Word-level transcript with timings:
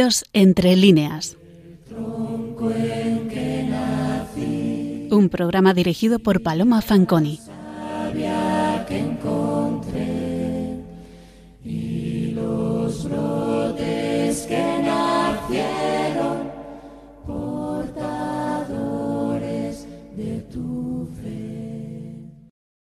Dios 0.00 0.24
entre 0.32 0.76
líneas. 0.76 1.36
Un 5.10 5.28
programa 5.30 5.74
dirigido 5.74 6.20
por 6.20 6.42
Paloma 6.42 6.80
Fanconi. 6.80 7.38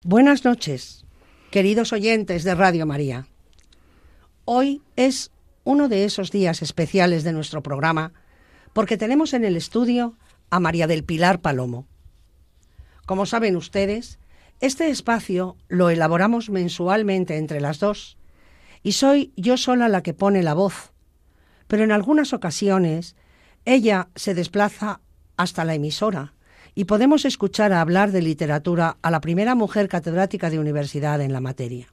Buenas 0.02 0.44
noches, 0.44 1.04
queridos 1.52 1.92
oyentes 1.92 2.42
de 2.42 2.54
Radio 2.56 2.86
María. 2.86 3.28
Hoy 4.46 4.82
es 4.96 5.30
uno 5.64 5.88
de 5.88 6.04
esos 6.04 6.30
días 6.30 6.62
especiales 6.62 7.24
de 7.24 7.32
nuestro 7.32 7.62
programa 7.62 8.12
porque 8.72 8.96
tenemos 8.96 9.34
en 9.34 9.44
el 9.44 9.56
estudio 9.56 10.16
a 10.50 10.60
María 10.60 10.86
del 10.86 11.04
Pilar 11.04 11.40
Palomo. 11.40 11.86
Como 13.06 13.26
saben 13.26 13.56
ustedes, 13.56 14.18
este 14.60 14.88
espacio 14.88 15.56
lo 15.68 15.90
elaboramos 15.90 16.50
mensualmente 16.50 17.36
entre 17.36 17.60
las 17.60 17.78
dos 17.80 18.16
y 18.82 18.92
soy 18.92 19.32
yo 19.36 19.56
sola 19.56 19.88
la 19.88 20.02
que 20.02 20.14
pone 20.14 20.42
la 20.42 20.54
voz, 20.54 20.92
pero 21.66 21.84
en 21.84 21.92
algunas 21.92 22.32
ocasiones 22.32 23.16
ella 23.64 24.08
se 24.14 24.34
desplaza 24.34 25.00
hasta 25.36 25.64
la 25.64 25.74
emisora 25.74 26.34
y 26.74 26.84
podemos 26.84 27.24
escuchar 27.24 27.72
a 27.72 27.80
hablar 27.80 28.10
de 28.10 28.22
literatura 28.22 28.96
a 29.00 29.10
la 29.10 29.20
primera 29.20 29.54
mujer 29.54 29.88
catedrática 29.88 30.50
de 30.50 30.58
universidad 30.58 31.20
en 31.20 31.32
la 31.32 31.40
materia. 31.40 31.88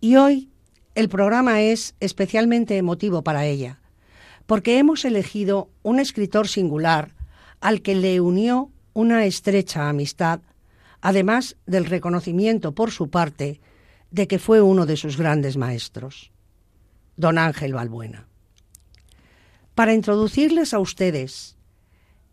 Y 0.00 0.16
hoy 0.16 0.51
el 0.94 1.08
programa 1.08 1.62
es 1.62 1.94
especialmente 2.00 2.76
emotivo 2.76 3.22
para 3.22 3.46
ella, 3.46 3.80
porque 4.46 4.78
hemos 4.78 5.04
elegido 5.04 5.70
un 5.82 6.00
escritor 6.00 6.48
singular 6.48 7.14
al 7.60 7.82
que 7.82 7.94
le 7.94 8.20
unió 8.20 8.70
una 8.92 9.24
estrecha 9.24 9.88
amistad, 9.88 10.40
además 11.00 11.56
del 11.66 11.86
reconocimiento 11.86 12.74
por 12.74 12.90
su 12.90 13.08
parte 13.08 13.60
de 14.10 14.28
que 14.28 14.38
fue 14.38 14.60
uno 14.60 14.84
de 14.84 14.96
sus 14.96 15.16
grandes 15.16 15.56
maestros, 15.56 16.30
don 17.16 17.38
Ángel 17.38 17.72
Balbuena. 17.72 18.26
Para 19.74 19.94
introducirles 19.94 20.74
a 20.74 20.78
ustedes 20.78 21.56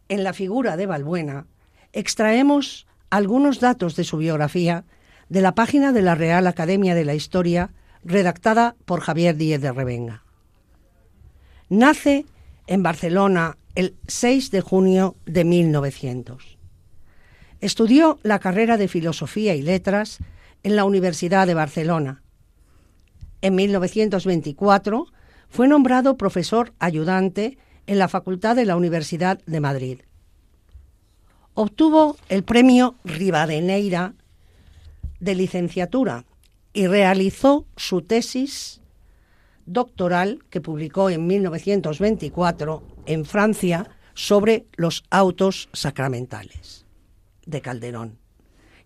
en 0.10 0.24
la 0.24 0.34
figura 0.34 0.76
de 0.76 0.86
Balbuena, 0.86 1.48
extraemos 1.94 2.86
algunos 3.10 3.60
datos 3.60 3.96
de 3.96 4.04
su 4.04 4.18
biografía 4.18 4.84
de 5.30 5.42
la 5.42 5.56
página 5.56 5.94
de 5.94 6.02
la 6.02 6.16
Real 6.16 6.48
Academia 6.48 6.96
de 6.96 7.06
la 7.06 7.16
Historia, 7.16 7.72
redactada 8.04 8.76
por 8.86 9.02
Javier 9.02 9.36
Díez 9.36 9.62
de 9.62 9.72
Revenga. 9.72 10.24
Nace 11.70 12.26
en 12.68 12.84
Barcelona 12.84 13.58
el 13.76 13.96
6 14.08 14.52
de 14.52 14.62
junio 14.62 15.16
de 15.26 15.44
1900. 15.44 16.58
Estudió 17.62 18.20
la 18.24 18.40
carrera 18.40 18.78
de 18.78 18.88
Filosofía 18.88 19.56
y 19.56 19.62
Letras 19.62 20.20
en 20.64 20.76
la 20.76 20.86
Universidad 20.86 21.46
de 21.48 21.54
Barcelona. 21.54 22.24
En 23.42 23.56
1924 23.56 25.08
fue 25.50 25.68
nombrado 25.68 26.18
profesor 26.18 26.74
ayudante 26.80 27.58
en 27.88 28.00
la 28.00 28.08
Facultad 28.08 28.56
de 28.56 28.66
la 28.66 28.76
Universidad 28.76 29.40
de 29.46 29.60
Madrid. 29.60 30.00
Obtuvo 31.54 32.18
el 32.30 32.44
premio 32.44 32.96
Rivadeneira 33.04 34.14
de 35.20 35.36
licenciatura 35.36 36.26
y 36.74 36.88
realizó 36.88 37.66
su 37.76 38.02
tesis 38.02 38.82
doctoral 39.66 40.44
que 40.50 40.62
publicó 40.62 41.10
en 41.10 41.28
1924 41.28 42.84
en 43.06 43.26
Francia 43.26 43.90
sobre 44.14 44.66
los 44.76 45.04
autos 45.10 45.70
sacramentales 45.74 46.86
de 47.46 47.62
Calderón 47.62 48.18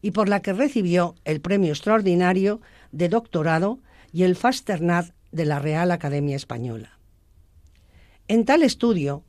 y 0.02 0.12
por 0.12 0.28
la 0.30 0.42
que 0.42 0.54
recibió 0.54 1.16
el 1.24 1.42
premio 1.42 1.72
extraordinario 1.72 2.62
de 2.92 3.10
doctorado 3.10 3.80
y 4.12 4.24
el 4.24 4.36
Fasternat 4.36 5.14
de 5.32 5.46
la 5.46 5.60
Real 5.60 5.92
Academia 5.92 6.36
Española. 6.36 7.00
En 8.28 8.46
tal 8.46 8.64
estudio 8.64 9.24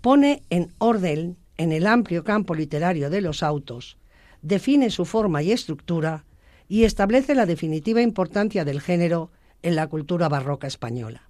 pone 0.00 0.42
en 0.50 0.72
orden 0.78 1.36
en 1.56 1.72
el 1.72 1.86
amplio 1.86 2.24
campo 2.24 2.54
literario 2.54 3.10
de 3.10 3.20
los 3.20 3.42
autos, 3.42 3.98
define 4.40 4.90
su 4.90 5.04
forma 5.04 5.42
y 5.42 5.52
estructura 5.52 6.24
y 6.70 6.84
establece 6.84 7.34
la 7.34 7.46
definitiva 7.46 8.00
importancia 8.00 8.64
del 8.64 8.80
género 8.80 9.32
en 9.60 9.74
la 9.74 9.88
cultura 9.88 10.28
barroca 10.28 10.68
española. 10.68 11.28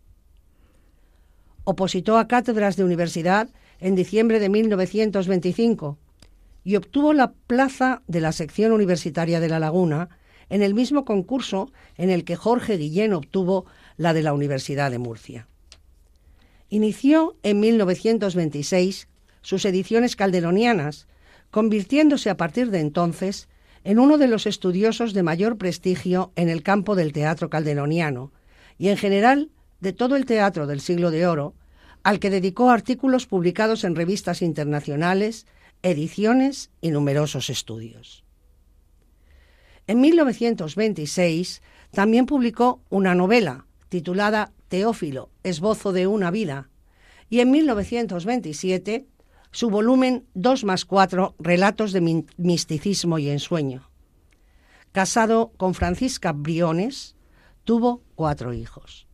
Opositó 1.65 2.19
a 2.19 2.29
cátedras 2.29 2.77
de 2.77 2.85
universidad 2.85 3.49
en 3.81 3.95
diciembre 3.95 4.39
de 4.39 4.51
1925 4.51 5.97
y 6.63 6.77
obtuvo 6.77 7.15
la 7.15 7.33
plaza 7.33 8.03
de 8.07 8.21
la 8.21 8.33
sección 8.33 8.71
universitaria 8.71 9.41
de 9.41 9.49
La 9.49 9.59
Laguna 9.59 10.11
en 10.51 10.63
el 10.63 10.75
mismo 10.75 11.07
concurso 11.07 11.73
en 11.97 12.11
el 12.11 12.25
que 12.25 12.37
Jorge 12.37 12.77
Guillén 12.77 13.15
obtuvo 13.15 13.65
la 13.97 14.13
de 14.13 14.23
la 14.23 14.35
Universidad 14.35 14.91
de 14.91 14.99
Murcia. 14.99 15.49
Inició 16.69 17.35
en 17.43 17.61
1926 17.61 19.09
sus 19.41 19.65
ediciones 19.65 20.17
calderonianas, 20.17 21.09
convirtiéndose 21.51 22.29
a 22.29 22.37
partir 22.37 22.71
de 22.71 22.81
entonces 22.81 23.49
en 23.85 23.99
uno 23.99 24.19
de 24.19 24.29
los 24.29 24.47
estudiosos 24.47 25.15
de 25.15 25.23
mayor 25.23 25.57
prestigio 25.57 26.33
en 26.37 26.49
el 26.49 26.63
campo 26.63 26.95
del 26.95 27.13
teatro 27.13 27.49
calderoniano 27.49 28.33
y 28.79 28.89
en 28.89 28.97
general 28.97 29.51
de 29.81 29.93
todo 29.93 30.17
el 30.17 30.27
teatro 30.27 30.67
del 30.67 30.81
siglo 30.81 31.11
de 31.11 31.27
oro, 31.27 31.55
al 32.03 32.19
que 32.19 32.31
dedicó 32.31 32.71
artículos 32.71 33.27
publicados 33.27 33.85
en 33.85 33.95
revistas 33.95 34.43
internacionales, 34.43 35.47
ediciones 35.83 36.71
y 36.81 36.91
numerosos 36.91 37.51
estudios. 37.51 38.25
En 39.87 40.01
1926 40.01 41.63
también 41.91 42.27
publicó 42.27 42.81
una 42.91 43.15
novela 43.15 43.67
titulada 43.89 44.53
Teófilo, 44.69 45.31
esbozo 45.43 45.93
de 45.93 46.07
una 46.07 46.31
vida, 46.31 46.69
y 47.29 47.41
en 47.41 47.51
1927 47.51 49.07
su 49.51 49.71
volumen 49.71 50.27
2 50.35 50.65
más 50.65 50.85
4, 50.85 51.37
Relatos 51.39 51.93
de 51.93 52.27
Misticismo 52.37 53.19
y 53.19 53.31
Ensueño. 53.31 53.89
Casado 54.93 55.53
con 55.57 55.73
Francisca 55.75 56.33
Briones, 56.33 57.17
tuvo 57.65 58.03
cuatro 58.15 58.53
hijos. 58.53 59.09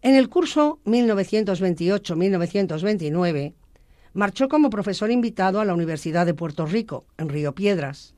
En 0.00 0.14
el 0.14 0.28
curso 0.28 0.78
1928-1929, 0.84 3.54
marchó 4.12 4.48
como 4.48 4.70
profesor 4.70 5.10
invitado 5.10 5.60
a 5.60 5.64
la 5.64 5.74
Universidad 5.74 6.24
de 6.26 6.34
Puerto 6.34 6.66
Rico, 6.66 7.06
en 7.18 7.28
Río 7.28 7.52
Piedras, 7.54 8.14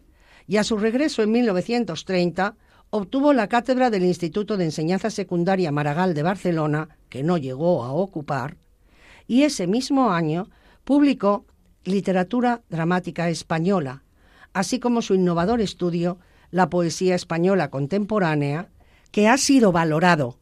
y 0.47 0.59
a 0.59 0.65
su 0.65 0.79
regreso 0.79 1.23
en 1.23 1.33
1930 1.33 2.57
obtuvo 2.91 3.33
la 3.33 3.49
cátedra 3.49 3.89
del 3.91 4.05
Instituto 4.05 4.57
de 4.57 4.65
Enseñanza 4.65 5.11
Secundaria 5.11 5.73
Maragall 5.73 6.15
de 6.15 6.23
Barcelona, 6.23 6.97
que 7.09 7.23
no 7.23 7.39
llegó 7.39 7.85
a 7.85 7.93
ocupar, 7.93 8.57
y 9.27 9.45
ese 9.45 9.67
mismo 9.67 10.11
año 10.11 10.49
publicó 10.85 11.47
Literatura 11.85 12.63
Dramática 12.69 13.29
Española, 13.29 14.03
así 14.53 14.81
como 14.81 15.03
su 15.03 15.15
innovador 15.15 15.61
estudio 15.61 16.19
La 16.51 16.69
Poesía 16.69 17.15
Española 17.15 17.71
Contemporánea, 17.71 18.69
que 19.11 19.29
ha 19.29 19.37
sido 19.39 19.73
valorado 19.73 20.39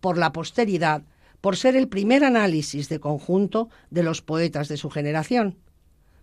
por 0.00 0.18
la 0.18 0.32
posteridad 0.32 1.02
por 1.40 1.56
ser 1.56 1.76
el 1.76 1.88
primer 1.88 2.24
análisis 2.24 2.88
de 2.88 3.00
conjunto 3.00 3.70
de 3.90 4.02
los 4.02 4.22
poetas 4.22 4.68
de 4.68 4.76
su 4.76 4.90
generación. 4.90 5.56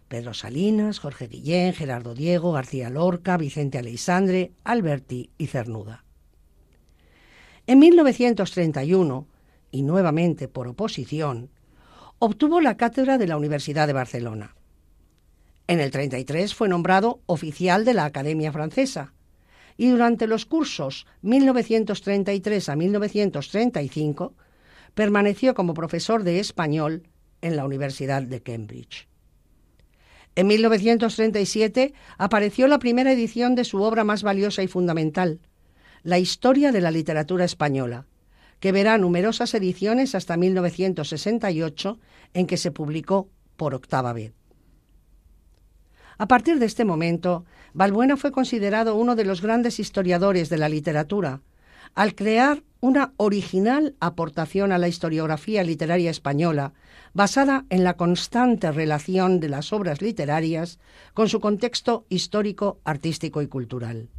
Pedro 0.08 0.34
Salinas, 0.34 1.00
Jorge 1.00 1.28
Guillén, 1.28 1.74
Gerardo 1.74 2.14
Diego, 2.14 2.54
García 2.54 2.90
Lorca, 2.90 3.36
Vicente 3.38 3.78
Aleixandre, 3.78 4.52
Alberti 4.64 5.32
y 5.38 5.48
Cernuda. 5.48 6.06
En 7.66 7.80
1931, 7.80 9.28
y 9.72 9.84
nuevamente 9.84 10.48
por 10.48 10.68
oposición, 10.68 11.50
obtuvo 12.20 12.62
la 12.62 12.78
cátedra 12.78 13.18
de 13.18 13.28
la 13.28 13.38
Universidad 13.38 13.88
de 13.88 13.94
Barcelona. 13.94 14.56
En 15.68 15.80
el 15.80 15.92
33 15.92 16.56
fue 16.56 16.70
nombrado 16.70 17.22
oficial 17.26 17.86
de 17.86 17.94
la 17.94 18.06
Academia 18.06 18.52
Francesa 18.52 19.14
y 19.76 19.90
durante 19.90 20.26
los 20.26 20.46
cursos 20.46 21.06
1933 21.22 22.70
a 22.70 22.76
1935 22.76 24.34
permaneció 24.96 25.54
como 25.54 25.74
profesor 25.74 26.24
de 26.24 26.40
español 26.40 27.04
en 27.42 27.56
la 27.56 27.66
Universidad 27.66 28.24
de 28.24 28.42
Cambridge. 28.42 29.08
En 30.36 30.48
1937 30.48 31.94
apareció 32.18 32.68
la 32.68 32.80
primera 32.80 33.12
edición 33.12 33.56
de 33.56 33.66
su 33.66 33.82
obra 33.82 34.04
más 34.04 34.24
valiosa 34.24 34.64
y 34.64 34.68
fundamental, 34.68 35.40
La 36.04 36.20
Historia 36.20 36.72
de 36.72 36.82
la 36.82 36.92
Literatura 36.92 37.44
Española, 37.44 38.06
que 38.60 38.72
verá 38.72 38.98
numerosas 38.98 39.54
ediciones 39.54 40.16
hasta 40.16 40.38
1968, 40.38 42.00
en 42.34 42.48
que 42.48 42.58
se 42.58 42.72
publicó 42.72 43.30
por 43.56 43.76
octava 43.76 44.14
vez. 44.14 44.34
A 46.18 46.28
partir 46.28 46.58
de 46.58 46.66
este 46.66 46.84
momento, 46.84 47.46
Balbuena 47.74 48.18
fue 48.18 48.32
considerado 48.32 48.96
uno 48.96 49.16
de 49.16 49.26
los 49.26 49.42
grandes 49.42 49.80
historiadores 49.80 50.50
de 50.50 50.58
la 50.58 50.70
literatura, 50.70 51.42
al 51.94 52.16
crear 52.16 52.64
una 52.80 53.14
original 53.18 53.96
aportación 54.00 54.72
a 54.72 54.78
la 54.78 54.88
historiografía 54.88 55.64
literaria 55.64 56.12
española 56.12 56.74
basada 57.14 57.66
en 57.70 57.84
la 57.84 57.96
constante 57.96 58.72
relación 58.72 59.40
de 59.40 59.50
las 59.50 59.74
obras 59.74 60.02
literarias 60.02 60.80
con 61.14 61.30
su 61.30 61.40
contexto 61.40 62.06
histórico, 62.10 62.80
artístico 62.84 63.42
y 63.42 63.48
cultural. 63.48 64.10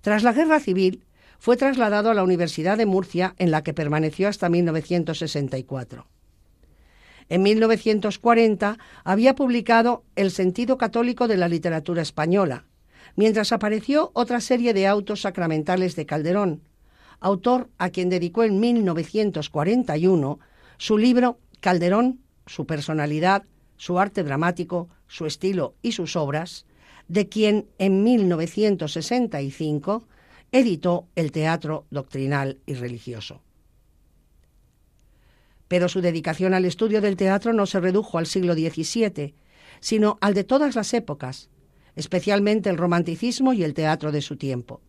Tras 0.00 0.22
la 0.22 0.32
Guerra 0.32 0.60
Civil, 0.60 1.04
fue 1.38 1.56
trasladado 1.56 2.10
a 2.10 2.14
la 2.14 2.24
Universidad 2.24 2.76
de 2.76 2.86
Murcia, 2.86 3.34
en 3.38 3.50
la 3.50 3.62
que 3.62 3.72
permaneció 3.72 4.28
hasta 4.28 4.48
1964. 4.48 6.06
En 7.30 7.42
1940 7.42 8.78
había 9.04 9.34
publicado 9.34 10.04
El 10.16 10.30
sentido 10.30 10.78
católico 10.78 11.28
de 11.28 11.36
la 11.36 11.48
literatura 11.48 12.02
española, 12.02 12.64
mientras 13.16 13.52
apareció 13.52 14.10
otra 14.14 14.40
serie 14.40 14.74
de 14.74 14.86
autos 14.86 15.22
sacramentales 15.22 15.94
de 15.94 16.06
Calderón, 16.06 16.62
autor 17.20 17.68
a 17.78 17.90
quien 17.90 18.08
dedicó 18.08 18.44
en 18.44 18.60
1941 18.60 20.38
su 20.78 20.98
libro 20.98 21.38
Calderón, 21.60 22.20
su 22.46 22.66
personalidad, 22.66 23.44
su 23.76 23.98
arte 23.98 24.24
dramático, 24.24 24.88
su 25.06 25.26
estilo 25.26 25.74
y 25.82 25.92
sus 25.92 26.16
obras, 26.16 26.64
de 27.08 27.28
quien 27.28 27.66
en 27.78 28.04
1965 28.04 30.04
editó 30.52 31.08
el 31.14 31.32
Teatro 31.32 31.86
Doctrinal 31.90 32.58
y 32.66 32.74
Religioso. 32.74 33.42
Pero 35.68 35.88
su 35.88 36.00
dedicación 36.00 36.54
al 36.54 36.64
estudio 36.64 37.00
del 37.00 37.16
teatro 37.16 37.52
no 37.52 37.66
se 37.66 37.80
redujo 37.80 38.16
al 38.16 38.26
siglo 38.26 38.54
XVII, 38.54 39.34
sino 39.80 40.18
al 40.20 40.34
de 40.34 40.44
todas 40.44 40.74
las 40.74 40.94
épocas, 40.94 41.50
especialmente 41.94 42.70
el 42.70 42.78
romanticismo 42.78 43.52
y 43.52 43.64
el 43.64 43.74
teatro 43.74 44.10
de 44.12 44.22
su 44.22 44.36
tiempo. 44.36 44.80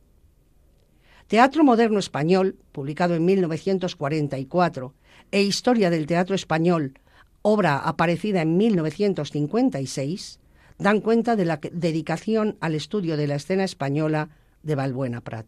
Teatro 1.28 1.64
Moderno 1.64 2.00
Español, 2.00 2.56
publicado 2.72 3.14
en 3.16 3.26
1944, 3.26 4.94
e 5.32 5.42
Historia 5.44 5.90
del 5.90 6.08
Teatro 6.08 6.34
Español, 6.34 6.94
obra 7.42 7.78
aparecida 7.78 8.42
en 8.42 8.58
1956, 8.58 10.40
dan 10.80 11.02
cuenta 11.02 11.36
de 11.36 11.46
la 11.46 11.60
dedicación 11.72 12.58
al 12.62 12.74
estudio 12.74 13.18
de 13.18 13.28
la 13.28 13.36
escena 13.36 13.64
española 13.64 14.30
de 14.64 14.76
Balbuena 14.76 15.22
Prat. 15.22 15.48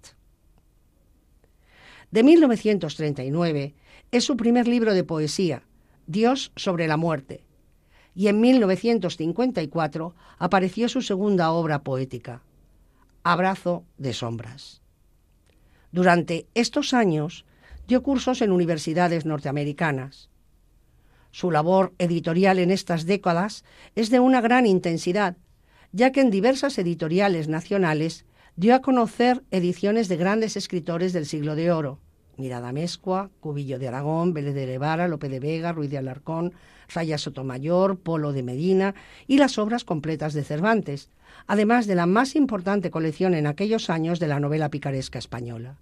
De 2.11 2.23
1939 2.23 3.73
es 4.11 4.23
su 4.23 4.35
primer 4.35 4.67
libro 4.67 4.93
de 4.93 5.03
poesía, 5.03 5.63
Dios 6.07 6.51
sobre 6.55 6.87
la 6.87 6.97
muerte, 6.97 7.45
y 8.13 8.27
en 8.27 8.41
1954 8.41 10.13
apareció 10.37 10.89
su 10.89 11.01
segunda 11.01 11.51
obra 11.51 11.83
poética, 11.83 12.41
Abrazo 13.23 13.85
de 13.97 14.13
Sombras. 14.13 14.81
Durante 15.91 16.47
estos 16.53 16.93
años 16.93 17.45
dio 17.87 18.03
cursos 18.03 18.41
en 18.41 18.51
universidades 18.51 19.25
norteamericanas. 19.25 20.29
Su 21.31 21.51
labor 21.51 21.93
editorial 21.97 22.59
en 22.59 22.71
estas 22.71 23.05
décadas 23.05 23.63
es 23.95 24.09
de 24.09 24.19
una 24.19 24.41
gran 24.41 24.65
intensidad, 24.65 25.37
ya 25.91 26.11
que 26.11 26.21
en 26.21 26.31
diversas 26.31 26.77
editoriales 26.77 27.47
nacionales 27.47 28.25
dio 28.55 28.75
a 28.75 28.81
conocer 28.81 29.43
ediciones 29.51 30.07
de 30.07 30.17
grandes 30.17 30.57
escritores 30.57 31.13
del 31.13 31.25
siglo 31.25 31.55
de 31.55 31.71
oro, 31.71 31.99
Mirada 32.37 32.71
Mescua, 32.71 33.29
Cubillo 33.39 33.79
de 33.79 33.87
Aragón, 33.87 34.33
Vélez 34.33 34.55
de 34.55 34.65
Levara, 34.65 35.07
Lope 35.07 35.29
de 35.29 35.39
Vega, 35.39 35.71
Ruiz 35.71 35.89
de 35.89 35.97
Alarcón, 35.97 36.53
Zaya 36.89 37.17
Sotomayor, 37.17 37.99
Polo 37.99 38.33
de 38.33 38.43
Medina 38.43 38.95
y 39.27 39.37
las 39.37 39.57
obras 39.57 39.83
completas 39.83 40.33
de 40.33 40.43
Cervantes, 40.43 41.09
además 41.47 41.87
de 41.87 41.95
la 41.95 42.05
más 42.05 42.35
importante 42.35 42.91
colección 42.91 43.33
en 43.33 43.47
aquellos 43.47 43.89
años 43.89 44.19
de 44.19 44.27
la 44.27 44.39
novela 44.39 44.69
picaresca 44.69 45.19
española. 45.19 45.77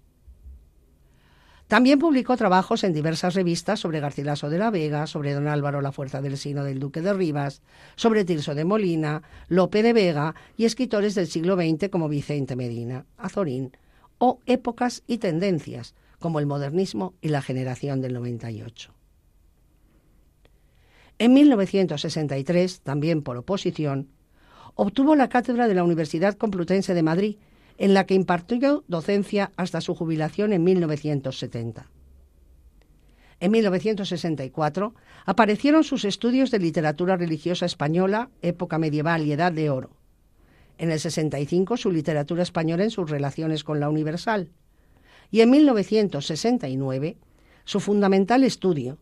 También 1.70 2.00
publicó 2.00 2.36
trabajos 2.36 2.82
en 2.82 2.92
diversas 2.92 3.34
revistas 3.34 3.78
sobre 3.78 4.00
Garcilaso 4.00 4.50
de 4.50 4.58
la 4.58 4.72
Vega, 4.72 5.06
sobre 5.06 5.34
don 5.34 5.46
Álvaro 5.46 5.80
la 5.80 5.92
Fuerza 5.92 6.20
del 6.20 6.36
Sino 6.36 6.64
del 6.64 6.80
Duque 6.80 7.00
de 7.00 7.12
Rivas, 7.12 7.62
sobre 7.94 8.24
Tirso 8.24 8.56
de 8.56 8.64
Molina, 8.64 9.22
Lope 9.46 9.84
de 9.84 9.92
Vega 9.92 10.34
y 10.56 10.64
escritores 10.64 11.14
del 11.14 11.28
siglo 11.28 11.54
XX 11.54 11.88
como 11.88 12.08
Vicente 12.08 12.56
Medina, 12.56 13.06
Azorín, 13.16 13.70
o 14.18 14.40
épocas 14.46 15.04
y 15.06 15.18
tendencias 15.18 15.94
como 16.18 16.40
el 16.40 16.46
modernismo 16.46 17.14
y 17.20 17.28
la 17.28 17.40
generación 17.40 18.00
del 18.00 18.14
98. 18.14 18.92
En 21.20 21.32
1963, 21.32 22.80
también 22.80 23.22
por 23.22 23.36
oposición, 23.36 24.08
obtuvo 24.74 25.14
la 25.14 25.28
cátedra 25.28 25.68
de 25.68 25.74
la 25.74 25.84
Universidad 25.84 26.34
Complutense 26.34 26.94
de 26.94 27.04
Madrid 27.04 27.36
en 27.80 27.94
la 27.94 28.04
que 28.04 28.12
impartió 28.12 28.84
docencia 28.88 29.52
hasta 29.56 29.80
su 29.80 29.94
jubilación 29.94 30.52
en 30.52 30.62
1970. 30.62 31.86
En 33.40 33.50
1964 33.50 34.94
aparecieron 35.24 35.82
sus 35.82 36.04
estudios 36.04 36.50
de 36.50 36.58
literatura 36.58 37.16
religiosa 37.16 37.64
española, 37.64 38.28
época 38.42 38.78
medieval 38.78 39.26
y 39.26 39.32
edad 39.32 39.50
de 39.50 39.70
oro. 39.70 39.96
En 40.76 40.90
el 40.90 41.00
65 41.00 41.78
su 41.78 41.90
literatura 41.90 42.42
española 42.42 42.84
en 42.84 42.90
sus 42.90 43.08
relaciones 43.08 43.64
con 43.64 43.80
la 43.80 43.88
universal. 43.88 44.50
Y 45.30 45.40
en 45.40 45.48
1969 45.48 47.16
su 47.64 47.80
fundamental 47.80 48.44
estudio, 48.44 48.98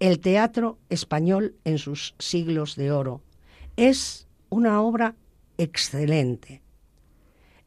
El 0.00 0.18
teatro 0.18 0.78
español 0.90 1.54
en 1.64 1.78
sus 1.78 2.16
siglos 2.18 2.74
de 2.74 2.90
oro. 2.90 3.22
Es 3.76 4.26
una 4.50 4.82
obra 4.82 5.14
excelente 5.58 6.65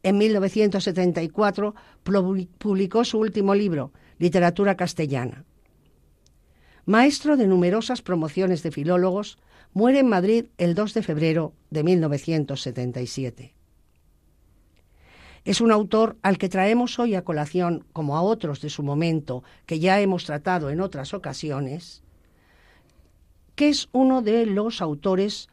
en 0.04 0.18
1974 0.18 1.76
publicó 2.58 3.04
su 3.04 3.20
último 3.20 3.54
libro, 3.56 3.92
Literatura 4.18 4.76
Castellana. 4.76 5.46
Maestro 6.86 7.38
de 7.38 7.48
numerosas 7.48 8.02
promociones 8.02 8.64
de 8.64 8.72
filólogos, 8.72 9.38
muere 9.74 10.00
en 10.00 10.10
Madrid 10.10 10.46
el 10.58 10.74
2 10.74 10.94
de 10.94 11.04
febrero 11.04 11.54
de 11.70 11.84
1977. 11.84 13.54
Es 15.46 15.62
un 15.62 15.72
autor 15.72 16.18
al 16.22 16.38
que 16.38 16.50
traemos 16.50 17.00
hoy 17.00 17.16
a 17.16 17.24
colación, 17.24 17.86
como 17.94 18.18
a 18.18 18.22
otros 18.22 18.62
de 18.62 18.70
su 18.70 18.84
momento 18.84 19.44
que 19.66 19.80
ya 19.80 20.00
hemos 20.02 20.26
tratado 20.26 20.70
en 20.70 20.82
otras 20.82 21.14
ocasiones, 21.14 22.04
que 23.56 23.70
es 23.70 23.90
uno 23.92 24.22
de 24.22 24.46
los 24.46 24.82
autores 24.82 25.50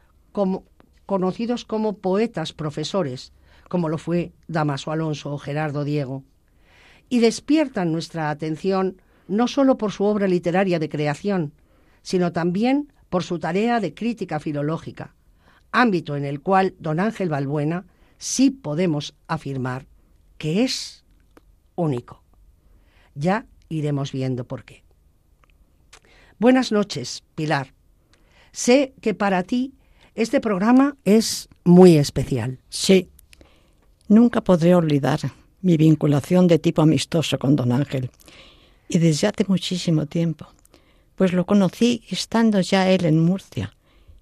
conocidos 1.05 1.65
como 1.65 1.97
poetas 1.97 2.53
profesores 2.53 3.31
como 3.67 3.89
lo 3.89 3.97
fue 3.97 4.33
Damaso 4.47 4.91
Alonso 4.91 5.33
o 5.33 5.37
Gerardo 5.37 5.83
Diego, 5.83 6.23
y 7.09 7.19
despiertan 7.19 7.91
nuestra 7.91 8.29
atención 8.29 9.01
no 9.27 9.47
solo 9.47 9.77
por 9.77 9.91
su 9.91 10.03
obra 10.03 10.27
literaria 10.27 10.79
de 10.79 10.89
creación, 10.89 11.53
sino 12.01 12.31
también 12.31 12.91
por 13.09 13.23
su 13.23 13.39
tarea 13.39 13.79
de 13.79 13.93
crítica 13.93 14.39
filológica, 14.39 15.15
ámbito 15.71 16.15
en 16.15 16.25
el 16.25 16.41
cual 16.41 16.75
don 16.79 16.99
Ángel 16.99 17.29
Balbuena 17.29 17.85
sí 18.17 18.51
podemos 18.51 19.15
afirmar 19.27 19.85
que 20.37 20.63
es 20.63 21.03
único. 21.75 22.23
Ya 23.15 23.45
iremos 23.69 24.11
viendo 24.11 24.45
por 24.45 24.63
qué. 24.63 24.83
Buenas 26.39 26.71
noches, 26.71 27.23
Pilar. 27.35 27.73
Sé 28.51 28.93
que 29.01 29.13
para 29.13 29.43
ti 29.43 29.73
este 30.15 30.39
programa 30.39 30.95
es 31.03 31.49
muy 31.63 31.97
especial. 31.97 32.59
Sí, 32.69 33.09
Nunca 34.07 34.41
podré 34.41 34.73
olvidar 34.73 35.19
mi 35.61 35.75
vinculación 35.75 36.47
de 36.47 36.59
tipo 36.59 36.81
amistoso 36.81 37.37
con 37.37 37.55
don 37.55 37.71
Ángel, 37.71 38.09
y 38.87 38.99
desde 38.99 39.27
hace 39.27 39.45
muchísimo 39.47 40.05
tiempo, 40.05 40.47
pues 41.15 41.33
lo 41.33 41.45
conocí 41.45 42.03
estando 42.09 42.61
ya 42.61 42.89
él 42.89 43.05
en 43.05 43.19
Murcia, 43.19 43.75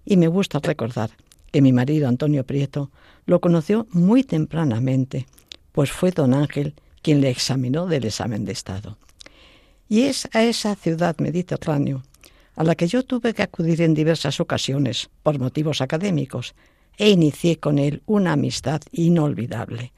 y 0.06 0.18
me 0.18 0.28
gusta 0.28 0.60
recordar 0.60 1.12
que 1.52 1.62
mi 1.62 1.72
marido 1.72 2.08
Antonio 2.08 2.46
Prieto 2.46 2.90
lo 3.26 3.40
conoció 3.42 3.88
muy 3.92 4.24
tempranamente, 4.24 5.28
pues 5.72 5.92
fue 5.92 6.12
don 6.12 6.34
Ángel 6.34 6.74
quien 7.02 7.22
le 7.22 7.30
examinó 7.30 7.86
del 7.86 8.06
examen 8.06 8.46
de 8.46 8.54
Estado. 8.54 8.98
Y 9.88 10.02
es 10.02 10.28
a 10.34 10.44
esa 10.44 10.76
ciudad 10.76 11.16
mediterráneo 11.20 12.04
a 12.56 12.64
la 12.64 12.76
que 12.76 12.88
yo 12.88 13.04
tuve 13.04 13.34
que 13.34 13.44
acudir 13.44 13.82
en 13.82 13.94
diversas 13.94 14.40
ocasiones 14.40 15.10
por 15.22 15.38
motivos 15.38 15.82
académicos, 15.82 16.56
e 16.98 17.10
inicié 17.10 17.60
con 17.60 17.80
él 17.80 18.02
una 18.06 18.34
amistad 18.34 18.82
inolvidable, 18.92 19.92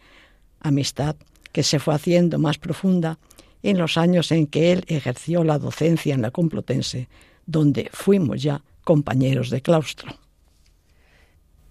amistad 0.60 1.16
que 1.51 1.63
se 1.63 1.80
fue 1.80 1.96
haciendo 1.96 2.39
más 2.39 2.58
profunda 2.58 3.20
en 3.63 3.77
los 3.77 3.98
años 3.98 4.32
en 4.32 4.48
que 4.48 4.72
él 4.72 4.84
ejerció 4.88 5.44
la 5.44 5.60
docencia 5.60 6.13
en 6.13 6.22
la 6.22 6.32
Complutense, 6.32 7.08
donde 7.46 7.89
fuimos 7.92 8.42
ya 8.42 8.63
compañeros 8.84 9.50
de 9.50 9.62
claustro. 9.62 10.16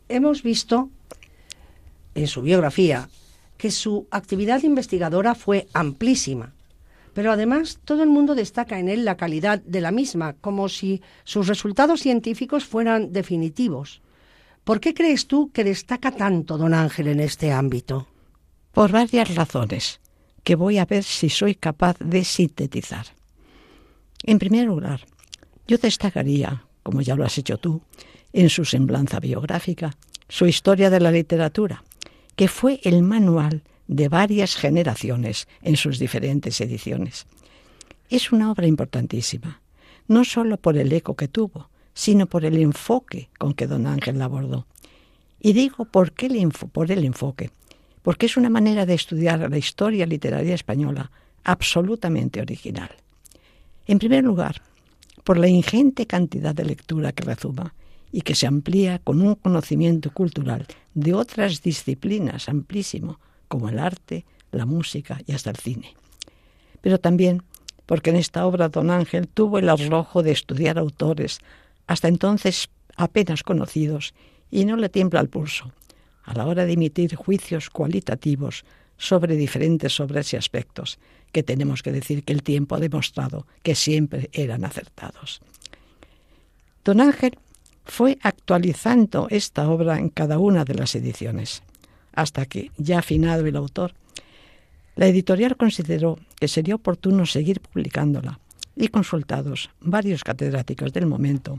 Hemos 0.09 0.43
visto 0.43 0.91
en 2.15 2.27
su 2.27 2.43
biografía 2.43 3.09
que 3.57 3.71
su 3.71 4.07
actividad 4.11 4.63
investigadora 4.63 5.35
fue 5.35 5.67
amplísima, 5.73 6.53
pero 7.15 7.33
además 7.33 7.79
todo 7.85 8.03
el 8.03 8.11
mundo 8.11 8.35
destaca 8.35 8.79
en 8.79 8.89
él 8.89 9.05
la 9.05 9.17
calidad 9.17 9.63
de 9.63 9.81
la 9.81 9.91
misma, 9.91 10.35
como 10.35 10.69
si 10.69 11.01
sus 11.25 11.47
resultados 11.47 12.01
científicos 12.01 12.65
fueran 12.65 13.13
definitivos. 13.13 14.03
¿Por 14.67 14.81
qué 14.81 14.95
crees 14.95 15.29
tú 15.29 15.53
que 15.53 15.63
destaca 15.63 16.11
tanto 16.11 16.59
don 16.59 16.75
Ángel 16.75 17.07
en 17.07 17.21
este 17.21 17.53
ámbito? 17.53 18.09
Por 18.73 18.91
varias 18.91 19.33
razones, 19.37 20.01
que 20.43 20.57
voy 20.57 20.79
a 20.79 20.85
ver 20.85 21.05
si 21.05 21.31
soy 21.31 21.55
capaz 21.55 21.97
de 22.01 22.25
sintetizar. 22.25 23.07
En 24.25 24.41
primer 24.41 24.67
lugar, 24.67 25.07
yo 25.69 25.79
destacaría, 25.79 26.65
como 26.83 27.01
ya 27.01 27.15
lo 27.15 27.25
has 27.25 27.39
hecho 27.39 27.59
tú, 27.59 27.81
en 28.33 28.51
su 28.51 28.65
semblanza 28.65 29.21
biográfica, 29.21 29.97
su 30.29 30.47
historia 30.47 30.91
de 30.91 30.99
la 30.99 31.13
literatura, 31.13 31.85
que 32.35 32.49
fue 32.49 32.81
el 32.83 33.05
manual 33.05 33.63
de 33.87 34.09
varias 34.09 34.57
generaciones 34.57 35.47
en 35.63 35.77
sus 35.77 36.01
diferentes 36.01 36.61
ediciones. 36.61 37.27
Es 38.11 38.33
una 38.33 38.51
obra 38.51 38.67
importantísima, 38.67 39.63
no 40.09 40.25
solo 40.25 40.57
por 40.57 40.77
el 40.77 40.93
eco 40.93 41.15
que 41.15 41.29
tuvo, 41.29 41.71
sino 41.97 42.27
por 42.27 42.45
el 42.45 42.59
enfoque 42.59 43.31
con 43.39 43.55
que 43.55 43.67
don 43.67 43.87
Ángel 43.87 44.19
la 44.19 44.27
abordó. 44.27 44.67
Y 45.41 45.55
digo 45.55 45.87
por, 45.87 46.13
qué 46.13 46.27
el 46.27 46.37
enfoque, 47.05 47.51
porque 48.03 48.27
es 48.27 48.37
una 48.37 48.51
manera 48.51 48.85
de 48.85 48.93
estudiar 48.93 49.51
la 49.51 49.57
historia 49.57 50.05
literaria 50.05 50.55
española 50.55 51.11
absolutamente 51.43 52.43
original. 52.43 52.91
En 53.87 53.99
primer 53.99 54.25
lugar, 54.25 54.61
por 55.25 55.39
la 55.39 55.49
ingente 55.49 56.07
cantidad 56.07 56.55
de 56.55 56.67
lectura 56.67 57.13
que 57.13 57.25
rezuma 57.25 57.75
y 58.13 58.21
que 58.21 58.35
se 58.35 58.47
amplía 58.47 58.99
con 58.99 59.23
un 59.23 59.35
conocimiento 59.35 60.11
cultural 60.11 60.67
de 60.93 61.15
otras 61.15 61.63
disciplinas 61.63 62.51
amplísimo, 62.51 63.21
como 63.49 63.71
el 63.71 63.79
arte, 63.79 64.27
la 64.53 64.67
música 64.67 65.19
y 65.27 65.33
hasta 65.33 65.49
el 65.49 65.57
cine. 65.57 65.95
Pero 66.83 66.99
también 66.99 67.43
porque 67.87 68.11
en 68.11 68.17
esta 68.17 68.45
obra 68.45 68.69
don 68.69 68.91
Ángel 68.91 69.29
tuvo 69.29 69.59
el 69.59 69.71
arrojo 69.71 70.23
de 70.23 70.33
estudiar 70.33 70.79
autores 70.79 71.39
hasta 71.87 72.09
entonces 72.09 72.69
apenas 72.97 73.43
conocidos 73.43 74.15
y 74.51 74.65
no 74.65 74.77
le 74.77 74.89
tiembla 74.89 75.21
el 75.21 75.29
pulso 75.29 75.73
a 76.25 76.35
la 76.35 76.47
hora 76.47 76.67
de 76.67 76.73
emitir 76.73 77.15
juicios 77.15 77.71
cualitativos 77.71 78.65
sobre 78.99 79.37
diferentes 79.37 80.01
obras 80.01 80.33
y 80.33 80.37
aspectos, 80.37 80.99
que 81.31 81.43
tenemos 81.43 81.83
que 81.83 81.93
decir 81.93 82.25
que 82.25 82.33
el 82.33 82.43
tiempo 82.43 82.75
ha 82.75 82.81
demostrado 82.81 83.47
que 83.63 83.75
siempre 83.75 84.31
eran 84.33 84.65
acertados. 84.65 85.41
Don 86.85 87.01
Ángel 87.01 87.39
fue 87.85 88.19
actualizando 88.23 89.29
esta 89.31 89.69
obra 89.69 89.99
en 89.99 90.09
cada 90.09 90.39
una 90.39 90.65
de 90.65 90.75
las 90.75 90.95
ediciones, 90.95 91.63
hasta 92.13 92.47
que, 92.47 92.73
ya 92.77 92.99
afinado 92.99 93.47
el 93.47 93.57
autor, 93.57 93.95
la 94.97 95.07
editorial 95.07 95.57
consideró 95.57 96.19
que 96.41 96.49
sería 96.49 96.75
oportuno 96.75 97.27
seguir 97.27 97.61
publicándola 97.61 98.41
y 98.77 98.89
consultados 98.89 99.71
varios 99.81 100.23
catedráticos 100.23 100.93
del 100.93 101.07
momento, 101.07 101.59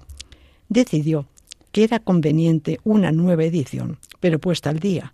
decidió 0.70 1.28
que 1.72 1.84
era 1.84 2.00
conveniente 2.00 2.80
una 2.84 3.12
nueva 3.12 3.44
edición, 3.44 3.98
pero 4.20 4.40
puesta 4.40 4.70
al 4.70 4.80
día, 4.80 5.14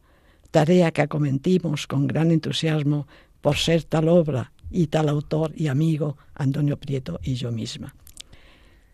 tarea 0.52 0.92
que 0.92 1.02
acometimos 1.02 1.88
con 1.88 2.06
gran 2.06 2.32
entusiasmo 2.32 3.08
por 3.42 3.58
ser 3.58 3.84
tal 3.84 4.08
obra 4.10 4.52
y 4.70 4.88
tal 4.88 5.10
autor 5.10 5.54
y 5.56 5.68
amigo 5.68 6.18
Antonio 6.36 6.78
Prieto 6.78 7.20
y 7.24 7.36
yo 7.36 7.52
misma. 7.52 7.96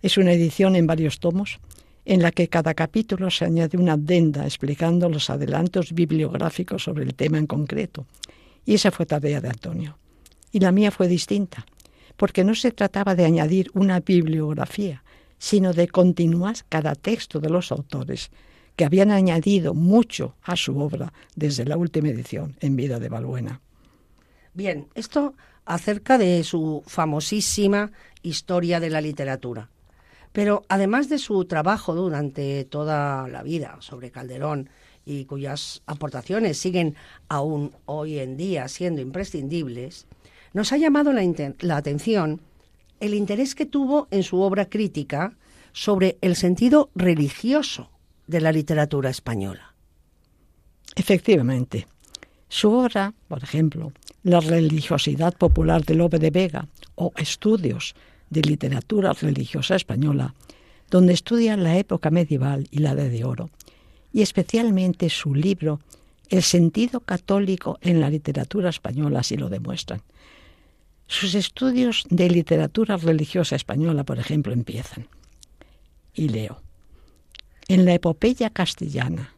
Es 0.01 0.17
una 0.17 0.31
edición 0.31 0.75
en 0.75 0.87
varios 0.87 1.19
tomos, 1.19 1.59
en 2.05 2.21
la 2.21 2.31
que 2.31 2.47
cada 2.47 2.73
capítulo 2.73 3.29
se 3.29 3.45
añade 3.45 3.77
una 3.77 3.93
adenda 3.93 4.45
explicando 4.45 5.09
los 5.09 5.29
adelantos 5.29 5.93
bibliográficos 5.93 6.83
sobre 6.83 7.03
el 7.03 7.13
tema 7.13 7.37
en 7.37 7.45
concreto, 7.45 8.05
y 8.65 8.75
esa 8.75 8.91
fue 8.91 9.05
tarea 9.05 9.41
de 9.41 9.49
Antonio. 9.49 9.97
Y 10.51 10.59
la 10.59 10.71
mía 10.71 10.91
fue 10.91 11.07
distinta, 11.07 11.65
porque 12.19 12.43
no 12.43 12.53
se 12.53 12.71
trataba 12.71 13.15
de 13.15 13.23
añadir 13.23 13.71
una 13.73 14.01
bibliografía, 14.01 15.05
sino 15.37 15.71
de 15.71 15.87
continuar 15.87 16.57
cada 16.67 16.93
texto 16.93 17.39
de 17.39 17.49
los 17.49 17.71
autores, 17.71 18.29
que 18.75 18.83
habían 18.83 19.09
añadido 19.09 19.73
mucho 19.73 20.35
a 20.43 20.57
su 20.57 20.77
obra 20.79 21.13
desde 21.37 21.63
la 21.63 21.77
última 21.77 22.09
edición 22.09 22.57
en 22.59 22.75
vida 22.75 22.99
de 22.99 23.07
Balbuena. 23.07 23.61
Bien, 24.53 24.89
esto 24.95 25.33
acerca 25.63 26.17
de 26.17 26.43
su 26.43 26.83
famosísima 26.85 27.93
historia 28.21 28.81
de 28.81 28.89
la 28.89 28.99
literatura. 28.99 29.69
Pero 30.33 30.63
además 30.67 31.07
de 31.07 31.19
su 31.19 31.45
trabajo 31.45 31.95
durante 31.95 32.65
toda 32.65 33.29
la 33.29 33.43
vida 33.43 33.77
sobre 33.79 34.11
Calderón 34.11 34.69
y 35.05 35.23
cuyas 35.23 35.83
aportaciones 35.85 36.57
siguen 36.57 36.95
aún 37.29 37.71
hoy 37.85 38.19
en 38.19 38.35
día 38.35 38.67
siendo 38.67 38.99
imprescindibles, 38.99 40.05
nos 40.53 40.71
ha 40.73 40.77
llamado 40.77 41.13
la, 41.13 41.77
atención 41.77 42.41
el 42.99 43.13
interés 43.13 43.55
que 43.55 43.65
tuvo 43.65 44.07
en 44.11 44.23
su 44.23 44.41
obra 44.41 44.69
crítica 44.69 45.33
sobre 45.71 46.17
el 46.21 46.35
sentido 46.35 46.89
religioso 46.95 47.89
de 48.27 48.41
la 48.41 48.51
literatura 48.51 49.09
española. 49.09 49.73
Efectivamente. 50.95 51.87
Su 52.47 52.71
obra, 52.71 53.13
por 53.27 53.43
ejemplo, 53.43 53.93
La 54.23 54.39
religiosidad 54.41 55.33
popular 55.37 55.85
de 55.85 55.95
Lope 55.95 56.19
de 56.19 56.31
Vega 56.31 56.67
o 56.95 57.13
Estudios 57.15 57.95
de 58.29 58.41
literatura 58.41 59.13
religiosa 59.13 59.75
española, 59.75 60.33
donde 60.89 61.13
estudia 61.13 61.55
la 61.55 61.77
época 61.77 62.09
medieval 62.09 62.67
y 62.71 62.79
la 62.79 62.95
de 62.95 63.23
oro, 63.23 63.49
y 64.11 64.21
especialmente 64.23 65.09
su 65.09 65.35
libro 65.35 65.79
El 66.29 66.43
sentido 66.43 66.99
católico 66.99 67.77
en 67.81 68.01
la 68.01 68.09
literatura 68.09 68.69
española 68.69 69.19
así 69.19 69.37
lo 69.37 69.49
demuestran. 69.49 70.01
Sus 71.09 71.33
estudios 71.33 72.05
de 72.11 72.29
literatura 72.29 72.95
religiosa 72.95 73.55
española, 73.55 74.03
por 74.03 74.19
ejemplo, 74.19 74.53
empiezan. 74.53 75.07
Y 76.13 76.29
leo. 76.29 76.61
En 77.67 77.83
la 77.83 77.95
epopeya 77.95 78.51
castellana, 78.51 79.33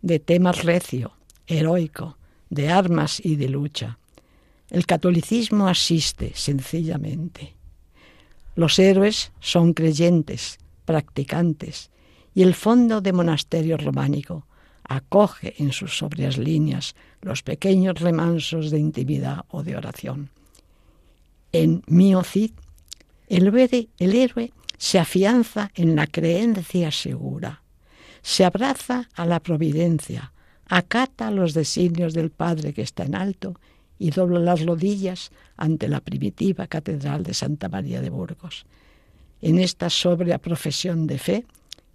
de 0.00 0.20
tema 0.20 0.52
recio, 0.52 1.16
heroico, 1.48 2.16
de 2.50 2.70
armas 2.70 3.20
y 3.22 3.34
de 3.34 3.48
lucha, 3.48 3.98
el 4.70 4.86
catolicismo 4.86 5.66
asiste 5.66 6.32
sencillamente. 6.36 7.56
Los 8.54 8.78
héroes 8.78 9.32
son 9.40 9.74
creyentes, 9.74 10.58
practicantes, 10.84 11.90
y 12.32 12.42
el 12.42 12.54
fondo 12.54 13.00
de 13.00 13.12
monasterio 13.12 13.76
románico 13.76 14.46
acoge 14.84 15.60
en 15.60 15.72
sus 15.72 15.98
sobrias 15.98 16.38
líneas 16.38 16.94
los 17.22 17.42
pequeños 17.42 18.00
remansos 18.00 18.70
de 18.70 18.78
intimidad 18.78 19.46
o 19.48 19.64
de 19.64 19.76
oración. 19.76 20.30
En 21.52 21.82
Mio 21.86 22.22
Cid, 22.22 22.52
el, 23.28 23.48
el 23.98 24.14
héroe 24.14 24.52
se 24.76 24.98
afianza 24.98 25.70
en 25.74 25.96
la 25.96 26.06
creencia 26.06 26.90
segura, 26.90 27.62
se 28.22 28.44
abraza 28.44 29.08
a 29.14 29.26
la 29.26 29.40
providencia, 29.40 30.32
acata 30.66 31.30
los 31.30 31.54
designios 31.54 32.14
del 32.14 32.30
Padre 32.30 32.72
que 32.72 32.82
está 32.82 33.04
en 33.04 33.14
alto 33.14 33.58
y 33.98 34.10
dobla 34.10 34.38
las 34.38 34.64
rodillas 34.64 35.30
ante 35.56 35.88
la 35.88 36.00
primitiva 36.00 36.66
Catedral 36.66 37.22
de 37.22 37.34
Santa 37.34 37.68
María 37.68 38.00
de 38.00 38.10
Burgos. 38.10 38.66
En 39.40 39.58
esta 39.58 39.90
sobria 39.90 40.38
profesión 40.38 41.06
de 41.06 41.18
fe 41.18 41.44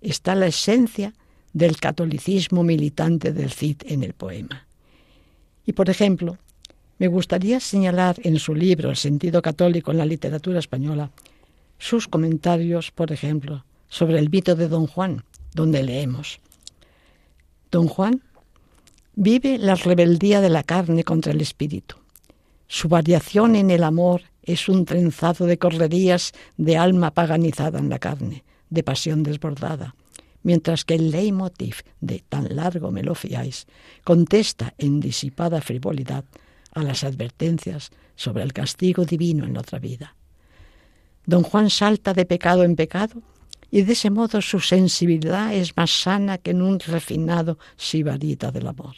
está 0.01 0.35
la 0.35 0.47
esencia 0.47 1.13
del 1.53 1.77
catolicismo 1.77 2.63
militante 2.63 3.31
del 3.31 3.51
Cid 3.51 3.83
en 3.85 4.03
el 4.03 4.13
poema. 4.13 4.65
Y, 5.65 5.73
por 5.73 5.89
ejemplo, 5.89 6.37
me 6.97 7.07
gustaría 7.07 7.59
señalar 7.59 8.17
en 8.23 8.39
su 8.39 8.55
libro 8.55 8.89
El 8.89 8.95
sentido 8.95 9.41
católico 9.41 9.91
en 9.91 9.97
la 9.97 10.05
literatura 10.05 10.59
española 10.59 11.11
sus 11.79 12.07
comentarios, 12.07 12.91
por 12.91 13.11
ejemplo, 13.11 13.65
sobre 13.89 14.17
el 14.19 14.29
mito 14.29 14.55
de 14.55 14.69
Don 14.69 14.87
Juan, 14.87 15.25
donde 15.53 15.83
leemos. 15.83 16.39
Don 17.71 17.87
Juan 17.87 18.21
vive 19.15 19.57
la 19.57 19.75
rebeldía 19.75 20.39
de 20.39 20.49
la 20.49 20.63
carne 20.63 21.03
contra 21.03 21.33
el 21.33 21.41
espíritu. 21.41 21.97
Su 22.67 22.87
variación 22.87 23.55
en 23.55 23.69
el 23.69 23.83
amor 23.83 24.21
es 24.43 24.69
un 24.69 24.85
trenzado 24.85 25.45
de 25.45 25.57
correrías 25.57 26.31
de 26.57 26.77
alma 26.77 27.11
paganizada 27.11 27.79
en 27.79 27.89
la 27.89 27.99
carne, 27.99 28.43
de 28.69 28.83
pasión 28.83 29.23
desbordada, 29.23 29.95
mientras 30.41 30.85
que 30.85 30.95
el 30.95 31.11
leitmotiv 31.11 31.83
de 31.99 32.23
tan 32.27 32.55
largo 32.55 32.91
me 32.91 33.03
lo 33.03 33.13
fiáis 33.13 33.67
contesta 34.03 34.73
en 34.77 34.99
disipada 34.99 35.61
frivolidad 35.61 36.25
a 36.73 36.83
las 36.83 37.03
advertencias 37.03 37.91
sobre 38.15 38.43
el 38.43 38.53
castigo 38.53 39.05
divino 39.05 39.45
en 39.45 39.57
otra 39.57 39.79
vida. 39.79 40.15
Don 41.25 41.43
Juan 41.43 41.69
salta 41.69 42.13
de 42.13 42.25
pecado 42.25 42.63
en 42.63 42.75
pecado 42.75 43.21
y 43.71 43.83
de 43.83 43.93
ese 43.93 44.09
modo 44.09 44.41
su 44.41 44.59
sensibilidad 44.59 45.53
es 45.53 45.75
más 45.75 45.91
sana 45.91 46.37
que 46.37 46.51
en 46.51 46.61
un 46.61 46.79
refinado 46.79 47.57
sibarita 47.77 48.51
del 48.51 48.67
amor. 48.67 48.95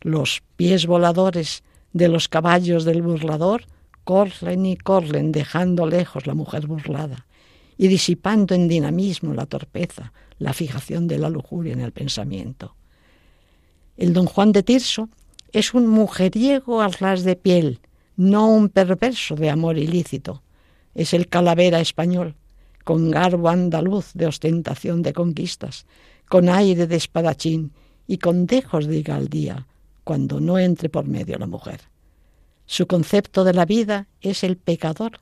Los 0.00 0.42
pies 0.56 0.86
voladores 0.86 1.62
de 1.92 2.08
los 2.08 2.28
caballos 2.28 2.84
del 2.84 3.02
burlador 3.02 3.64
corren 4.04 4.66
y 4.66 4.76
corren 4.76 5.32
dejando 5.32 5.86
lejos 5.86 6.26
la 6.26 6.34
mujer 6.34 6.66
burlada 6.66 7.26
y 7.78 7.88
disipando 7.88 8.54
en 8.54 8.68
dinamismo 8.68 9.32
la 9.32 9.46
torpeza, 9.46 10.12
la 10.38 10.52
fijación 10.52 11.06
de 11.06 11.18
la 11.18 11.30
lujuria 11.30 11.72
en 11.72 11.80
el 11.80 11.92
pensamiento. 11.92 12.74
El 13.96 14.12
don 14.12 14.26
Juan 14.26 14.52
de 14.52 14.62
Tirso 14.62 15.08
es 15.52 15.74
un 15.74 15.86
mujeriego 15.86 16.80
al 16.80 16.94
ras 16.94 17.24
de 17.24 17.36
piel, 17.36 17.80
no 18.16 18.48
un 18.48 18.68
perverso 18.68 19.34
de 19.36 19.50
amor 19.50 19.78
ilícito. 19.78 20.42
Es 20.94 21.12
el 21.14 21.28
calavera 21.28 21.80
español, 21.80 22.36
con 22.84 23.10
garbo 23.10 23.48
andaluz 23.48 24.12
de 24.14 24.26
ostentación 24.26 25.02
de 25.02 25.12
conquistas, 25.12 25.86
con 26.28 26.48
aire 26.48 26.86
de 26.86 26.96
espadachín 26.96 27.72
y 28.06 28.18
con 28.18 28.46
dejos 28.46 28.86
de 28.86 28.96
higaldía, 28.98 29.66
cuando 30.04 30.40
no 30.40 30.58
entre 30.58 30.88
por 30.88 31.06
medio 31.06 31.38
la 31.38 31.46
mujer. 31.46 31.82
Su 32.66 32.86
concepto 32.86 33.44
de 33.44 33.52
la 33.52 33.66
vida 33.66 34.08
es 34.20 34.44
el 34.44 34.56
pecador, 34.56 35.20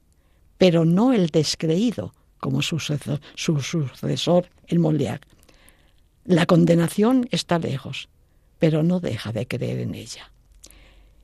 pero 0.58 0.84
no 0.84 1.12
el 1.12 1.28
descreído, 1.28 2.14
como 2.38 2.62
su 2.62 2.78
sucesor, 2.78 4.46
el 4.66 4.78
Molière. 4.78 5.20
La 6.25 6.46
condenación 6.46 7.26
está 7.30 7.58
lejos, 7.58 8.08
pero 8.61 8.85
no 8.85 9.00
deja 9.00 9.33
de 9.33 9.49
creer 9.49 9.81
en 9.81 9.97
ella. 9.97 10.31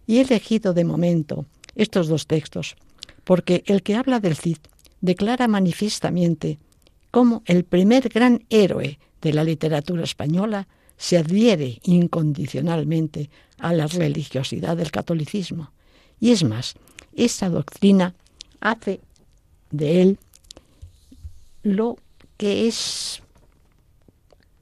Y 0.08 0.18
he 0.18 0.22
elegido 0.22 0.74
de 0.74 0.84
momento 0.84 1.46
estos 1.76 2.08
dos 2.08 2.26
textos, 2.26 2.74
porque 3.22 3.62
el 3.66 3.84
que 3.84 3.94
habla 3.94 4.18
del 4.18 4.36
Cid 4.36 4.58
declara 5.00 5.46
manifiestamente 5.46 6.58
cómo 7.12 7.42
el 7.46 7.64
primer 7.64 8.08
gran 8.08 8.44
héroe 8.50 8.98
de 9.20 9.32
la 9.32 9.44
literatura 9.44 10.02
española 10.02 10.66
se 10.96 11.18
adhiere 11.18 11.78
incondicionalmente 11.84 13.30
a 13.58 13.72
la 13.72 13.86
religiosidad 13.86 14.76
del 14.76 14.90
catolicismo. 14.90 15.70
Y 16.18 16.30
es 16.30 16.42
más, 16.42 16.74
esa 17.14 17.50
doctrina 17.50 18.14
hace 18.60 19.00
de 19.70 20.02
él 20.02 20.18
lo 21.62 21.98
que 22.38 22.66
es 22.68 23.22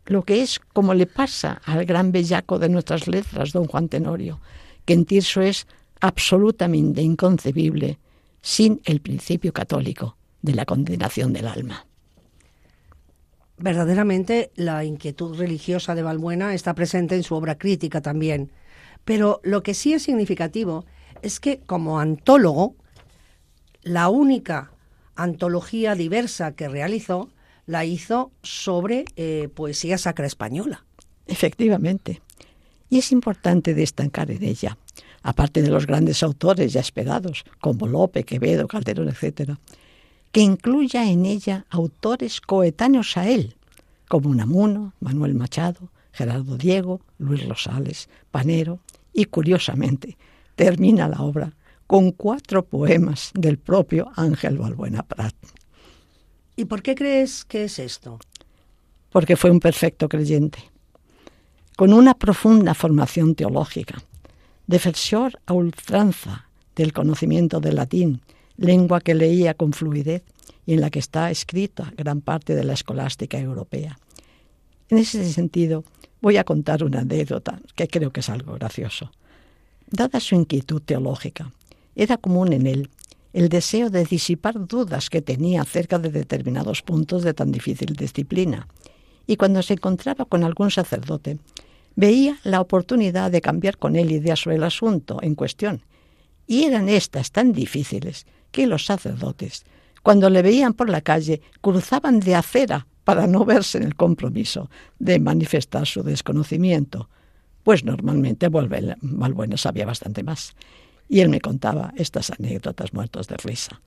lo 0.07 0.23
que 0.23 0.43
es 0.43 0.61
como 0.73 0.95
le 0.95 1.07
pasa 1.07 1.61
al 1.65 1.85
gran 1.85 2.13
bellaco 2.13 2.59
de 2.59 2.69
nuestras 2.69 3.09
letras, 3.09 3.53
don 3.53 3.67
Juan 3.67 3.89
Tenorio, 3.89 4.41
que 4.85 4.95
en 4.95 5.05
Tirso 5.05 5.41
es 5.41 5.67
absolutamente 6.01 7.03
inconcebible 7.03 7.99
sin 8.43 8.81
el 8.85 9.01
principio 9.01 9.53
católico 9.53 10.17
de 10.43 10.55
la 10.55 10.67
condenación 10.67 11.33
del 11.33 11.47
alma. 11.47 11.87
Verdaderamente 13.57 14.51
la 14.57 14.85
inquietud 14.85 15.39
religiosa 15.39 15.95
de 15.95 16.03
Balbuena 16.03 16.55
está 16.55 16.75
presente 16.75 17.15
en 17.15 17.23
su 17.23 17.35
obra 17.35 17.57
crítica 17.57 18.03
también, 18.03 18.53
pero 19.05 19.41
lo 19.45 19.63
que 19.63 19.75
sí 19.75 19.95
es 19.95 20.03
significativo 20.03 20.85
es 21.23 21.41
que 21.41 21.61
como 21.61 22.01
antólogo, 22.01 22.75
la 23.83 24.09
única 24.09 24.73
antología 25.15 25.95
diversa 25.95 26.53
que 26.53 26.69
realizó 26.69 27.31
la 27.67 27.85
hizo 27.85 28.33
sobre 28.43 29.05
eh, 29.17 29.49
poesía 29.55 29.99
sacra 29.99 30.27
española. 30.27 30.85
Efectivamente. 31.27 32.21
Y 32.91 32.99
es 32.99 33.13
importante 33.13 33.75
destacar 33.75 34.31
en 34.31 34.45
ella, 34.45 34.79
aparte 35.23 35.63
de 35.63 35.71
los 35.71 35.87
grandes 35.87 36.23
autores 36.23 36.73
ya 36.73 36.81
esperados, 36.81 37.45
como 37.61 37.87
Lope, 37.87 38.25
Quevedo, 38.25 38.69
Calderón, 38.69 39.09
etc., 39.09 39.53
que 40.31 40.41
incluya 40.41 41.09
en 41.09 41.27
ella 41.27 41.65
autores 41.71 42.41
coetáneos 42.41 43.17
a 43.17 43.29
él, 43.29 43.57
como 44.09 44.31
Unamuno, 44.31 44.93
Manuel 45.01 45.35
Machado, 45.35 45.91
Gerardo 46.13 46.57
Diego, 46.57 47.01
Luis 47.19 47.49
Rosales, 47.49 48.09
Panero, 48.31 48.81
y 49.13 49.27
curiosamente 49.27 50.17
termina 50.57 51.09
la 51.09 51.23
obra 51.23 51.53
con 51.87 52.13
cuatro 52.13 52.65
poemas 52.65 53.31
del 53.35 53.59
propio 53.59 54.11
Ángel 54.17 54.59
Balbuena 54.59 55.03
Prat. 55.03 55.35
¿Y 56.57 56.67
por 56.67 56.83
qué 56.83 56.95
crees 56.95 57.45
que 57.45 57.65
es 57.65 57.79
esto? 57.79 58.19
Porque 59.11 59.37
fue 59.37 59.51
un 59.51 59.61
perfecto 59.61 60.09
creyente, 60.09 60.59
con 61.77 61.93
una 61.93 62.15
profunda 62.15 62.75
formación 62.75 63.35
teológica, 63.35 64.03
defensor 64.67 65.41
a 65.47 65.53
ultranza 65.53 66.49
del 66.77 66.93
conocimiento 66.93 67.61
del 67.61 67.77
latín 67.77 68.21
lengua 68.57 69.01
que 69.01 69.15
leía 69.15 69.55
con 69.55 69.73
fluidez 69.73 70.23
y 70.67 70.75
en 70.75 70.81
la 70.81 70.91
que 70.91 70.99
está 70.99 71.31
escrita 71.31 71.93
gran 71.97 72.21
parte 72.21 72.55
de 72.55 72.65
la 72.65 72.73
escolástica 72.73 73.39
europea. 73.39 73.99
En 74.89 74.99
ese 74.99 75.31
sentido, 75.33 75.85
voy 76.21 76.37
a 76.37 76.45
contar 76.45 76.85
una 76.85 77.01
anécdota 77.01 77.61
que 77.75 77.89
creo 77.89 78.13
que 78.13 78.21
es 78.21 78.29
algo 78.29 78.55
gracioso. 78.55 79.11
Dada 79.91 80.21
su 80.21 80.35
inquietud 80.35 80.81
teológica, 80.81 81.53
era 81.97 82.17
común 82.17 82.53
en 82.53 82.67
él 82.67 82.91
el 83.35 83.49
deseo 83.49 83.91
de 83.91 84.05
disipar 84.05 84.67
dudas 84.67 85.11
que 85.11 85.21
tenía 85.21 85.63
acerca 85.63 85.99
de 85.99 86.11
determinados 86.11 86.83
puntos 86.83 87.25
de 87.25 87.35
tan 87.35 87.51
difícil 87.51 87.95
disciplina, 87.95 88.69
y 89.27 89.37
cuando 89.37 89.61
se 89.63 89.75
encontraba 89.75 90.25
con 90.25 90.45
algún 90.45 90.71
sacerdote, 90.71 91.39
veía 91.97 92.39
la 92.45 92.61
oportunidad 92.61 93.33
de 93.33 93.41
cambiar 93.41 93.77
con 93.77 93.97
él 93.97 94.13
ideas 94.13 94.39
sobre 94.39 94.57
el 94.57 94.63
asunto 94.63 95.19
en 95.21 95.35
cuestión, 95.35 95.83
y 96.47 96.63
eran 96.63 96.89
estas 96.89 97.33
tan 97.33 97.53
difíciles 97.53 98.25
que 98.53 98.69
los 98.69 98.87
sacerdotes, 98.87 99.65
cuando 100.05 100.31
le 100.31 100.43
veían 100.43 100.73
por 100.73 100.89
la 100.89 101.01
calle, 101.01 101.41
cruzaban 101.61 102.21
de 102.21 102.37
acera 102.37 102.87
para 103.03 103.27
no 103.27 103.45
verse 103.45 103.79
en 103.79 103.85
el 103.85 103.97
compromiso 103.97 104.71
de 105.01 105.19
manifestar 105.19 105.87
su 105.87 106.05
desconocimiento, 106.05 107.09
pues 107.65 107.85
normalmente 107.85 108.49
Valbuena 108.49 109.57
sabía 109.57 109.87
bastante 109.87 110.23
más. 110.23 110.55
Y 111.09 111.21
él 111.21 111.29
me 111.29 111.41
contaba 111.41 111.93
estas 111.97 112.31
anécdotas 112.31 112.93
muertos 112.93 113.29
de 113.29 113.37
risa. 113.37 113.81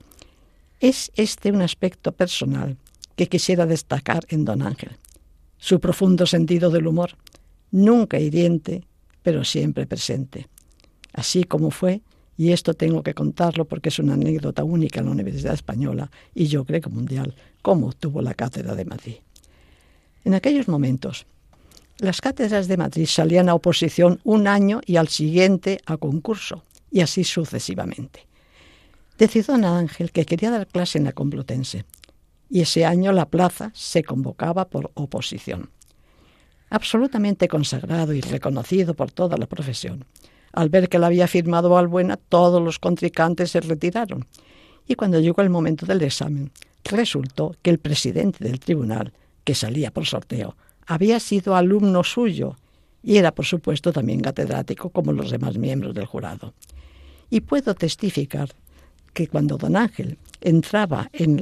Es 0.80 1.10
este 1.16 1.50
un 1.50 1.62
aspecto 1.62 2.12
personal 2.12 2.76
que 3.16 3.28
quisiera 3.28 3.66
destacar 3.66 4.24
en 4.28 4.44
don 4.44 4.62
Ángel. 4.62 4.96
Su 5.58 5.80
profundo 5.80 6.24
sentido 6.26 6.70
del 6.70 6.86
humor, 6.86 7.16
nunca 7.72 8.20
hiriente, 8.20 8.84
pero 9.22 9.44
siempre 9.44 9.86
presente. 9.86 10.48
Así 11.12 11.44
como 11.44 11.70
fue 11.70 12.02
y 12.36 12.52
esto 12.52 12.72
tengo 12.74 13.02
que 13.02 13.14
contarlo 13.14 13.64
porque 13.64 13.88
es 13.88 13.98
una 13.98 14.14
anécdota 14.14 14.62
única 14.62 15.00
en 15.00 15.06
la 15.06 15.12
Universidad 15.12 15.54
Española 15.54 16.10
y 16.32 16.46
yo 16.46 16.64
creo 16.64 16.80
que 16.80 16.88
mundial, 16.88 17.34
cómo 17.62 17.88
obtuvo 17.88 18.22
la 18.22 18.34
cátedra 18.34 18.76
de 18.76 18.84
Madrid. 18.84 19.16
En 20.24 20.34
aquellos 20.34 20.68
momentos, 20.68 21.26
las 21.98 22.20
cátedras 22.20 22.68
de 22.68 22.76
Madrid 22.76 23.06
salían 23.06 23.48
a 23.48 23.54
oposición 23.54 24.20
un 24.22 24.46
año 24.46 24.80
y 24.86 24.96
al 24.96 25.08
siguiente 25.08 25.80
a 25.84 25.96
concurso, 25.96 26.62
y 26.90 27.00
así 27.00 27.24
sucesivamente. 27.24 28.26
Decidió 29.18 29.54
Ana 29.54 29.78
Ángel 29.78 30.12
que 30.12 30.24
quería 30.24 30.50
dar 30.50 30.66
clase 30.66 30.98
en 30.98 31.04
la 31.04 31.12
Complutense, 31.12 31.84
y 32.48 32.60
ese 32.60 32.84
año 32.84 33.12
la 33.12 33.28
plaza 33.28 33.70
se 33.74 34.02
convocaba 34.02 34.68
por 34.68 34.90
oposición. 34.94 35.70
Absolutamente 36.70 37.48
consagrado 37.48 38.12
y 38.12 38.20
reconocido 38.20 38.94
por 38.94 39.10
toda 39.10 39.36
la 39.36 39.46
profesión, 39.46 40.04
al 40.52 40.68
ver 40.68 40.88
que 40.88 40.98
la 40.98 41.08
había 41.08 41.26
firmado 41.26 41.70
Balbuena, 41.70 42.16
todos 42.16 42.62
los 42.62 42.78
contrincantes 42.78 43.50
se 43.50 43.60
retiraron. 43.60 44.26
Y 44.86 44.94
cuando 44.94 45.20
llegó 45.20 45.42
el 45.42 45.50
momento 45.50 45.84
del 45.84 46.02
examen, 46.02 46.50
resultó 46.84 47.54
que 47.62 47.70
el 47.70 47.78
presidente 47.78 48.44
del 48.44 48.60
tribunal, 48.60 49.12
que 49.44 49.54
salía 49.54 49.90
por 49.90 50.06
sorteo, 50.06 50.56
había 50.86 51.20
sido 51.20 51.54
alumno 51.54 52.02
suyo 52.02 52.56
y 53.02 53.16
era, 53.18 53.34
por 53.34 53.44
supuesto, 53.44 53.92
también 53.92 54.20
catedrático 54.20 54.90
como 54.90 55.12
los 55.12 55.30
demás 55.30 55.56
miembros 55.58 55.94
del 55.94 56.06
jurado. 56.06 56.54
Y 57.30 57.40
puedo 57.40 57.74
testificar 57.74 58.50
que 59.12 59.26
cuando 59.26 59.56
don 59.56 59.76
Ángel 59.76 60.18
entraba 60.40 61.10
en, 61.12 61.40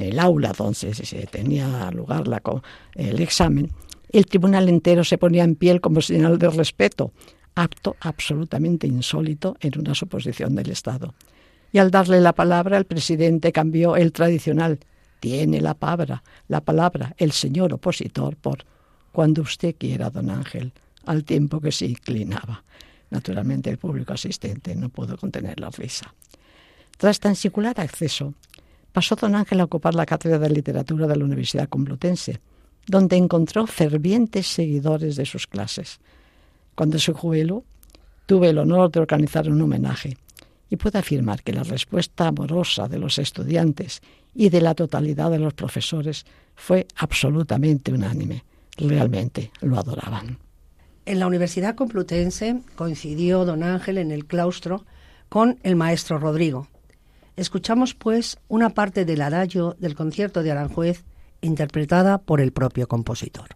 el 0.00 0.18
aula 0.18 0.52
donde 0.56 0.94
se 0.94 1.26
tenía 1.26 1.90
lugar 1.90 2.24
el 2.94 3.20
examen, 3.20 3.70
el 4.10 4.26
tribunal 4.26 4.68
entero 4.68 5.04
se 5.04 5.18
ponía 5.18 5.44
en 5.44 5.56
piel 5.56 5.80
como 5.80 6.00
señal 6.00 6.38
de 6.38 6.50
respeto, 6.50 7.12
acto 7.54 7.96
absolutamente 8.00 8.86
insólito 8.86 9.56
en 9.60 9.78
una 9.78 9.94
suposición 9.94 10.54
del 10.54 10.70
Estado. 10.70 11.14
Y 11.72 11.78
al 11.78 11.90
darle 11.90 12.20
la 12.20 12.32
palabra, 12.32 12.76
el 12.76 12.84
presidente 12.84 13.52
cambió 13.52 13.96
el 13.96 14.12
tradicional 14.12 14.78
tiene 15.20 15.60
la 15.60 15.74
palabra, 15.74 16.22
la 16.48 16.60
palabra 16.60 17.14
el 17.18 17.32
señor 17.32 17.72
opositor 17.72 18.36
por 18.36 18.64
cuando 19.12 19.42
usted 19.42 19.74
quiera, 19.78 20.10
don 20.10 20.30
Ángel, 20.30 20.72
al 21.06 21.24
tiempo 21.24 21.60
que 21.60 21.72
se 21.72 21.86
inclinaba. 21.86 22.62
Naturalmente 23.10 23.70
el 23.70 23.78
público 23.78 24.12
asistente 24.12 24.74
no 24.74 24.88
pudo 24.88 25.16
contener 25.16 25.60
la 25.60 25.70
risa. 25.70 26.14
Tras 26.96 27.20
tan 27.20 27.36
singular 27.36 27.78
acceso, 27.80 28.34
pasó 28.92 29.16
don 29.16 29.34
Ángel 29.34 29.60
a 29.60 29.64
ocupar 29.64 29.94
la 29.94 30.06
cátedra 30.06 30.38
de 30.38 30.50
literatura 30.50 31.06
de 31.06 31.16
la 31.16 31.24
Universidad 31.24 31.68
Complutense, 31.68 32.40
donde 32.86 33.16
encontró 33.16 33.66
fervientes 33.66 34.46
seguidores 34.46 35.16
de 35.16 35.26
sus 35.26 35.46
clases. 35.46 36.00
Cuando 36.74 36.98
se 36.98 37.12
jubiló, 37.12 37.64
tuve 38.26 38.50
el 38.50 38.58
honor 38.58 38.90
de 38.90 39.00
organizar 39.00 39.48
un 39.50 39.60
homenaje 39.60 40.16
y 40.70 40.76
puedo 40.76 40.98
afirmar 40.98 41.42
que 41.42 41.52
la 41.52 41.62
respuesta 41.62 42.28
amorosa 42.28 42.88
de 42.88 42.98
los 42.98 43.18
estudiantes 43.18 44.00
y 44.34 44.48
de 44.48 44.60
la 44.60 44.74
totalidad 44.74 45.30
de 45.30 45.38
los 45.38 45.54
profesores 45.54 46.24
fue 46.54 46.86
absolutamente 46.96 47.92
unánime. 47.92 48.44
Realmente 48.76 49.50
lo 49.60 49.78
adoraban. 49.78 50.38
En 51.06 51.20
la 51.20 51.28
Universidad 51.28 51.76
Complutense 51.76 52.62
coincidió 52.74 53.44
don 53.44 53.62
Ángel 53.62 53.98
en 53.98 54.10
el 54.10 54.26
claustro 54.26 54.84
con 55.28 55.60
el 55.62 55.76
maestro 55.76 56.18
Rodrigo. 56.18 56.66
Escuchamos, 57.36 57.94
pues, 57.94 58.38
una 58.48 58.70
parte 58.70 59.04
del 59.04 59.22
adagio 59.22 59.76
del 59.78 59.94
concierto 59.94 60.42
de 60.42 60.50
Aranjuez 60.50 61.04
interpretada 61.42 62.18
por 62.18 62.40
el 62.40 62.52
propio 62.52 62.88
compositor. 62.88 63.50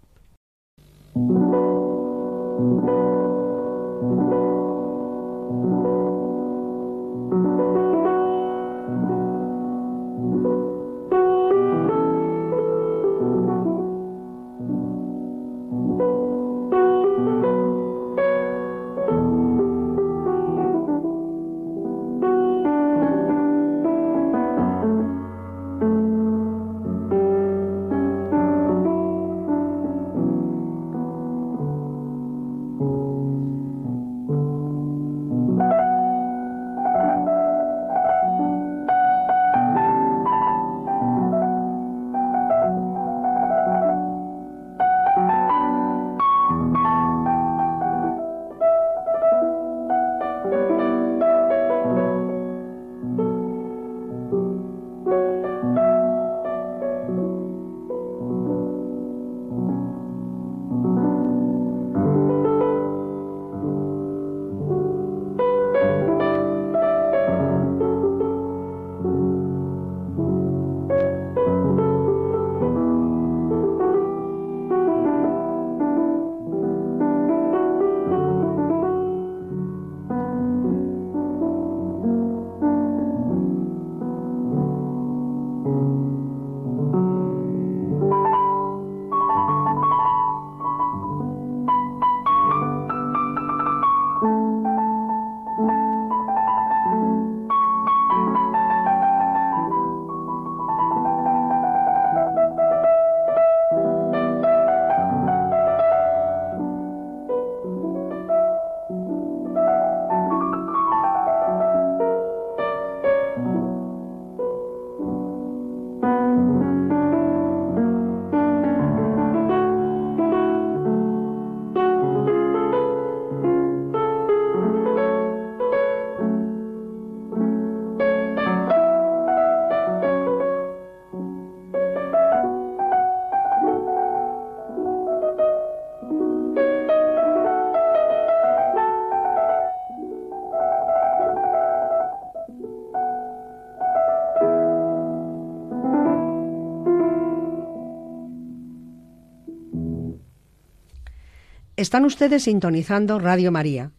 Están 151.81 152.05
ustedes 152.05 152.43
sintonizando 152.43 153.19
Radio 153.19 153.51
María, 153.51 153.90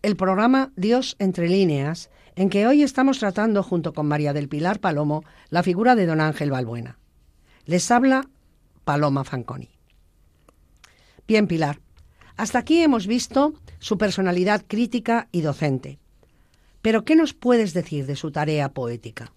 el 0.00 0.16
programa 0.16 0.72
Dios 0.74 1.16
entre 1.18 1.50
líneas, 1.50 2.08
en 2.34 2.48
que 2.48 2.66
hoy 2.66 2.82
estamos 2.82 3.18
tratando 3.18 3.62
junto 3.62 3.92
con 3.92 4.06
María 4.06 4.32
del 4.32 4.48
Pilar 4.48 4.80
Palomo 4.80 5.22
la 5.50 5.62
figura 5.62 5.94
de 5.96 6.06
don 6.06 6.22
Ángel 6.22 6.50
Balbuena. 6.50 6.96
Les 7.66 7.90
habla 7.90 8.26
Paloma 8.86 9.22
Fanconi. 9.22 9.68
Bien, 11.28 11.46
Pilar, 11.46 11.80
hasta 12.38 12.60
aquí 12.60 12.80
hemos 12.80 13.06
visto 13.06 13.52
su 13.80 13.98
personalidad 13.98 14.64
crítica 14.66 15.28
y 15.30 15.42
docente. 15.42 15.98
Pero, 16.80 17.04
¿qué 17.04 17.16
nos 17.16 17.34
puedes 17.34 17.74
decir 17.74 18.06
de 18.06 18.16
su 18.16 18.30
tarea 18.30 18.70
poética? 18.70 19.30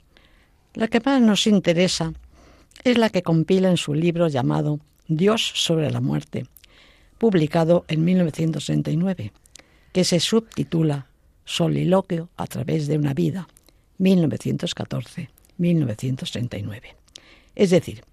La 0.73 0.87
que 0.87 1.01
más 1.01 1.19
nos 1.19 1.47
interesa 1.47 2.13
es 2.85 2.97
la 2.97 3.09
que 3.09 3.23
compila 3.23 3.69
en 3.69 3.75
su 3.75 3.93
libro 3.93 4.29
llamado 4.29 4.79
Dios 5.09 5.51
sobre 5.53 5.91
la 5.91 5.99
muerte, 5.99 6.45
publicado 7.19 7.85
en 7.87 8.03
1969, 8.03 9.31
que 9.91 10.03
se 10.03 10.19
subtitula 10.19 11.05
Soliloquio 11.45 12.29
a 12.37 12.47
través 12.47 12.87
de 12.87 12.97
una 12.97 13.13
vida, 13.13 13.47
1914-1939. 13.99 16.95
Es 17.55 17.69
decir, 17.69 18.03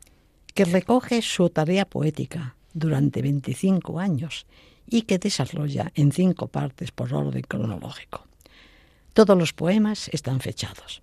que 0.55 0.65
recoge 0.65 1.23
su 1.23 1.49
tarea 1.51 1.85
poética 1.85 2.57
durante 2.75 3.23
25 3.23 4.01
años 4.01 4.47
y 4.89 5.03
que 5.03 5.19
desarrolla 5.19 5.93
en 5.95 6.11
cinco 6.13 6.47
partes 6.49 6.91
por 6.93 7.13
orden 7.13 7.43
cronológico. 7.43 8.27
Todos 9.13 9.37
los 9.39 9.53
poemas 9.53 10.09
están 10.13 10.41
fechados. 10.41 11.03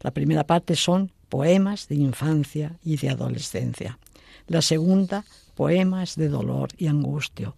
La 0.00 0.12
primera 0.12 0.44
parte 0.44 0.76
son 0.76 1.10
poemas 1.28 1.88
de 1.88 1.96
infancia 1.96 2.78
y 2.84 2.96
de 2.96 3.10
adolescencia. 3.10 3.98
La 4.46 4.62
segunda, 4.62 5.24
poemas 5.60 6.16
de 6.16 6.30
dolor 6.30 6.70
y 6.78 6.86
angustia. 6.86 7.54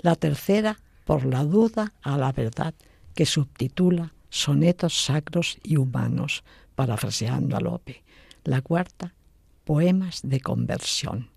La 0.00 0.16
tercera, 0.16 0.78
por 1.06 1.24
la 1.24 1.44
duda 1.44 1.94
a 2.02 2.18
la 2.18 2.30
verdad, 2.30 2.74
que 3.14 3.24
subtitula 3.24 4.12
Sonetos 4.28 5.02
sacros 5.06 5.56
y 5.62 5.78
humanos, 5.78 6.44
parafraseando 6.74 7.56
a 7.56 7.60
Lope. 7.60 8.02
La 8.44 8.60
cuarta, 8.60 9.14
poemas 9.64 10.20
de 10.22 10.42
conversión. 10.42 11.30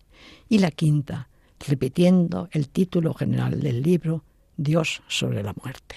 Y 0.50 0.58
la 0.60 0.72
quinta, 0.72 1.30
repitiendo 1.66 2.50
el 2.52 2.68
título 2.68 3.14
general 3.14 3.62
del 3.62 3.82
libro, 3.82 4.26
Dios 4.58 5.04
sobre 5.08 5.42
la 5.44 5.54
muerte. 5.64 5.96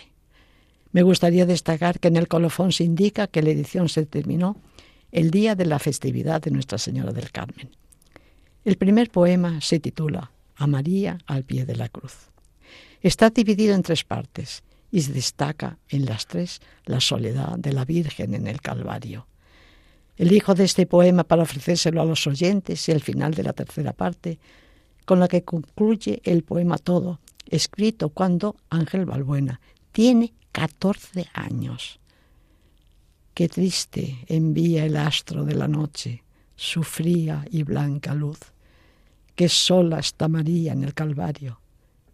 Me 0.93 1.03
gustaría 1.03 1.45
destacar 1.45 1.99
que 1.99 2.07
en 2.07 2.19
el 2.19 2.29
colofón 2.29 2.71
se 2.71 2.85
indica 2.85 3.27
que 3.27 3.43
la 3.43 3.51
edición 3.51 3.89
se 3.89 4.07
terminó 4.07 4.59
el 5.11 5.33
día 5.33 5.57
de 5.57 5.67
la 5.67 5.81
festividad 5.81 6.41
de 6.41 6.53
Nuestra 6.53 6.79
Señora 6.79 7.13
del 7.13 7.33
Carmen. 7.33 7.71
El 8.65 8.77
primer 8.77 9.11
poema 9.11 9.61
se 9.61 9.79
titula 9.79 10.31
A 10.57 10.67
María 10.67 11.19
al 11.27 11.45
pie 11.45 11.67
de 11.67 11.77
la 11.77 11.91
cruz. 11.91 12.31
Está 13.03 13.29
dividido 13.29 13.75
en 13.75 13.83
tres 13.83 14.05
partes 14.05 14.63
y 14.91 15.03
se 15.03 15.13
destaca 15.13 15.77
en 15.91 16.07
las 16.07 16.27
tres 16.27 16.63
la 16.87 17.01
soledad 17.01 17.59
de 17.59 17.75
la 17.75 17.85
Virgen 17.85 18.35
en 18.35 18.47
el 18.47 18.63
Calvario. 18.63 19.27
Elijo 20.17 20.55
de 20.55 20.65
este 20.65 20.87
poema 20.87 21.25
para 21.25 21.43
ofrecérselo 21.43 22.01
a 22.01 22.07
los 22.07 22.27
oyentes 22.27 22.89
y 22.89 22.93
el 22.93 23.03
final 23.03 23.35
de 23.35 23.43
la 23.43 23.53
tercera 23.53 23.93
parte 23.93 24.39
con 25.05 25.21
la 25.21 25.29
que 25.29 25.43
concluye 25.43 26.23
el 26.25 26.43
poema 26.43 26.79
todo, 26.79 27.21
escrito 27.51 28.09
cuando 28.09 28.57
Ángel 28.71 29.05
Balbuena 29.05 29.61
tiene 29.93 30.33
14 30.53 31.27
años. 31.35 32.01
Qué 33.35 33.49
triste 33.49 34.25
envía 34.27 34.87
el 34.87 34.97
astro 34.97 35.45
de 35.45 35.55
la 35.55 35.69
noche 35.69 36.25
su 36.57 36.83
fría 36.83 37.45
y 37.51 37.63
blanca 37.63 38.15
luz. 38.15 38.54
Qué 39.35 39.49
sola 39.49 39.99
está 39.99 40.29
María 40.29 40.73
en 40.73 40.85
el 40.85 40.95
Calvario, 40.95 41.61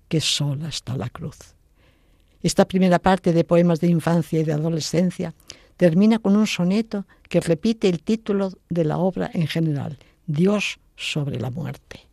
qué 0.08 0.20
sola 0.20 0.68
está 0.68 0.96
la 0.96 1.10
cruz. 1.10 1.38
Esta 2.42 2.66
primera 2.66 2.98
parte 2.98 3.32
de 3.32 3.44
poemas 3.44 3.80
de 3.80 3.88
infancia 3.88 4.40
y 4.40 4.44
de 4.44 4.54
adolescencia 4.54 5.34
termina 5.76 6.18
con 6.18 6.36
un 6.36 6.46
soneto 6.46 7.06
que 7.28 7.40
repite 7.40 7.88
el 7.88 8.02
título 8.02 8.52
de 8.68 8.84
la 8.84 8.98
obra 8.98 9.30
en 9.34 9.46
general, 9.46 9.98
Dios 10.26 10.78
sobre 10.96 11.38
la 11.38 11.50
muerte 11.50 12.10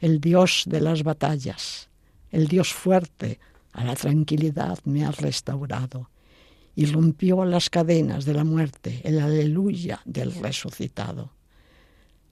el 0.00 0.20
Dios 0.20 0.64
de 0.66 0.80
las 0.80 1.02
batallas, 1.02 1.88
el 2.30 2.46
Dios 2.46 2.72
fuerte, 2.72 3.40
a 3.72 3.84
la 3.84 3.94
tranquilidad 3.94 4.78
me 4.84 5.04
ha 5.04 5.10
restaurado 5.10 6.10
y 6.74 6.86
rompió 6.86 7.44
las 7.44 7.70
cadenas 7.70 8.24
de 8.24 8.34
la 8.34 8.44
muerte, 8.44 9.00
el 9.04 9.18
aleluya 9.20 10.00
del 10.04 10.34
resucitado. 10.34 11.32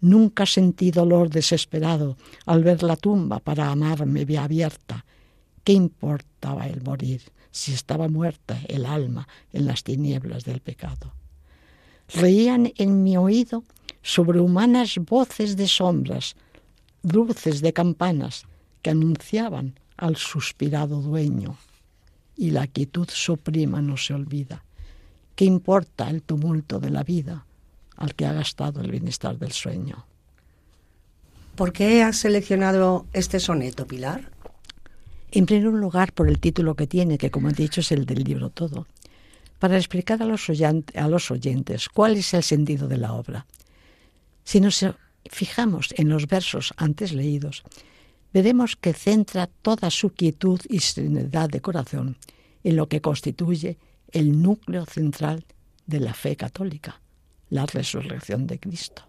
Nunca 0.06 0.46
sentí 0.46 0.92
dolor 0.92 1.30
desesperado 1.30 2.16
al 2.44 2.62
ver 2.62 2.84
la 2.84 2.94
tumba 2.94 3.40
para 3.40 3.72
amarme 3.72 4.24
abierta. 4.38 5.04
¿Qué 5.64 5.72
importaba 5.72 6.68
el 6.68 6.80
morir 6.80 7.22
si 7.50 7.72
estaba 7.72 8.06
muerta 8.06 8.56
el 8.68 8.86
alma 8.86 9.26
en 9.52 9.66
las 9.66 9.82
tinieblas 9.82 10.44
del 10.44 10.60
pecado? 10.60 11.12
Reían 12.06 12.72
en 12.76 13.02
mi 13.02 13.16
oído 13.16 13.64
sobrehumanas 14.00 14.94
voces 14.98 15.56
de 15.56 15.66
sombras 15.66 16.36
dulces 17.02 17.60
de 17.60 17.72
campanas 17.72 18.44
que 18.82 18.90
anunciaban 18.90 19.74
al 19.96 20.14
suspirado 20.14 21.02
dueño. 21.02 21.56
Y 22.36 22.52
la 22.52 22.68
quietud 22.68 23.08
suprema 23.10 23.82
no 23.82 23.96
se 23.96 24.14
olvida. 24.14 24.62
¿Qué 25.34 25.46
importa 25.46 26.08
el 26.08 26.22
tumulto 26.22 26.78
de 26.78 26.90
la 26.90 27.02
vida 27.02 27.44
al 27.96 28.14
que 28.14 28.26
ha 28.26 28.32
gastado 28.32 28.80
el 28.80 28.90
bienestar 28.90 29.38
del 29.38 29.52
sueño? 29.52 30.06
¿Por 31.54 31.72
qué 31.72 32.02
has 32.02 32.18
seleccionado 32.18 33.06
este 33.12 33.40
soneto, 33.40 33.86
Pilar? 33.86 34.30
En 35.30 35.46
primer 35.46 35.72
lugar, 35.72 36.12
por 36.12 36.28
el 36.28 36.38
título 36.38 36.74
que 36.74 36.86
tiene, 36.86 37.18
que 37.18 37.30
como 37.30 37.48
he 37.48 37.52
dicho 37.52 37.80
es 37.80 37.92
el 37.92 38.06
del 38.06 38.24
libro 38.24 38.50
todo, 38.50 38.86
para 39.58 39.76
explicar 39.76 40.22
a 40.22 40.26
los, 40.26 40.48
a 40.50 41.08
los 41.08 41.30
oyentes 41.30 41.88
cuál 41.88 42.16
es 42.16 42.34
el 42.34 42.42
sentido 42.42 42.88
de 42.88 42.98
la 42.98 43.14
obra. 43.14 43.46
Si 44.44 44.60
nos 44.60 44.84
fijamos 45.30 45.94
en 45.96 46.08
los 46.08 46.26
versos 46.26 46.72
antes 46.76 47.12
leídos, 47.12 47.62
veremos 48.32 48.76
que 48.76 48.92
centra 48.92 49.48
toda 49.62 49.90
su 49.90 50.10
quietud 50.10 50.60
y 50.68 50.80
serenidad 50.80 51.48
de 51.48 51.60
corazón 51.60 52.18
en 52.62 52.76
lo 52.76 52.88
que 52.88 53.00
constituye 53.00 53.78
el 54.12 54.42
núcleo 54.42 54.84
central 54.84 55.44
de 55.86 56.00
la 56.00 56.14
fe 56.14 56.36
católica, 56.36 57.00
la 57.50 57.66
resurrección 57.66 58.46
de 58.46 58.58
Cristo. 58.58 59.02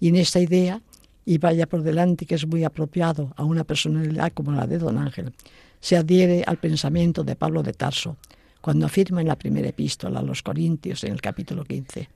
Y 0.00 0.08
en 0.08 0.16
esta 0.16 0.40
idea, 0.40 0.82
y 1.24 1.38
vaya 1.38 1.66
por 1.66 1.82
delante 1.82 2.26
que 2.26 2.34
es 2.34 2.46
muy 2.46 2.64
apropiado 2.64 3.32
a 3.36 3.44
una 3.44 3.64
personalidad 3.64 4.32
como 4.32 4.52
la 4.52 4.66
de 4.66 4.78
Don 4.78 4.98
Ángel, 4.98 5.32
se 5.80 5.96
adhiere 5.96 6.44
al 6.46 6.58
pensamiento 6.58 7.24
de 7.24 7.36
Pablo 7.36 7.62
de 7.62 7.72
Tarso, 7.72 8.16
cuando 8.60 8.86
afirma 8.86 9.20
en 9.20 9.28
la 9.28 9.36
primera 9.36 9.68
epístola 9.68 10.20
a 10.20 10.22
los 10.22 10.42
Corintios 10.42 11.02
en 11.04 11.12
el 11.12 11.20
capítulo 11.20 11.64
15, 11.64 12.08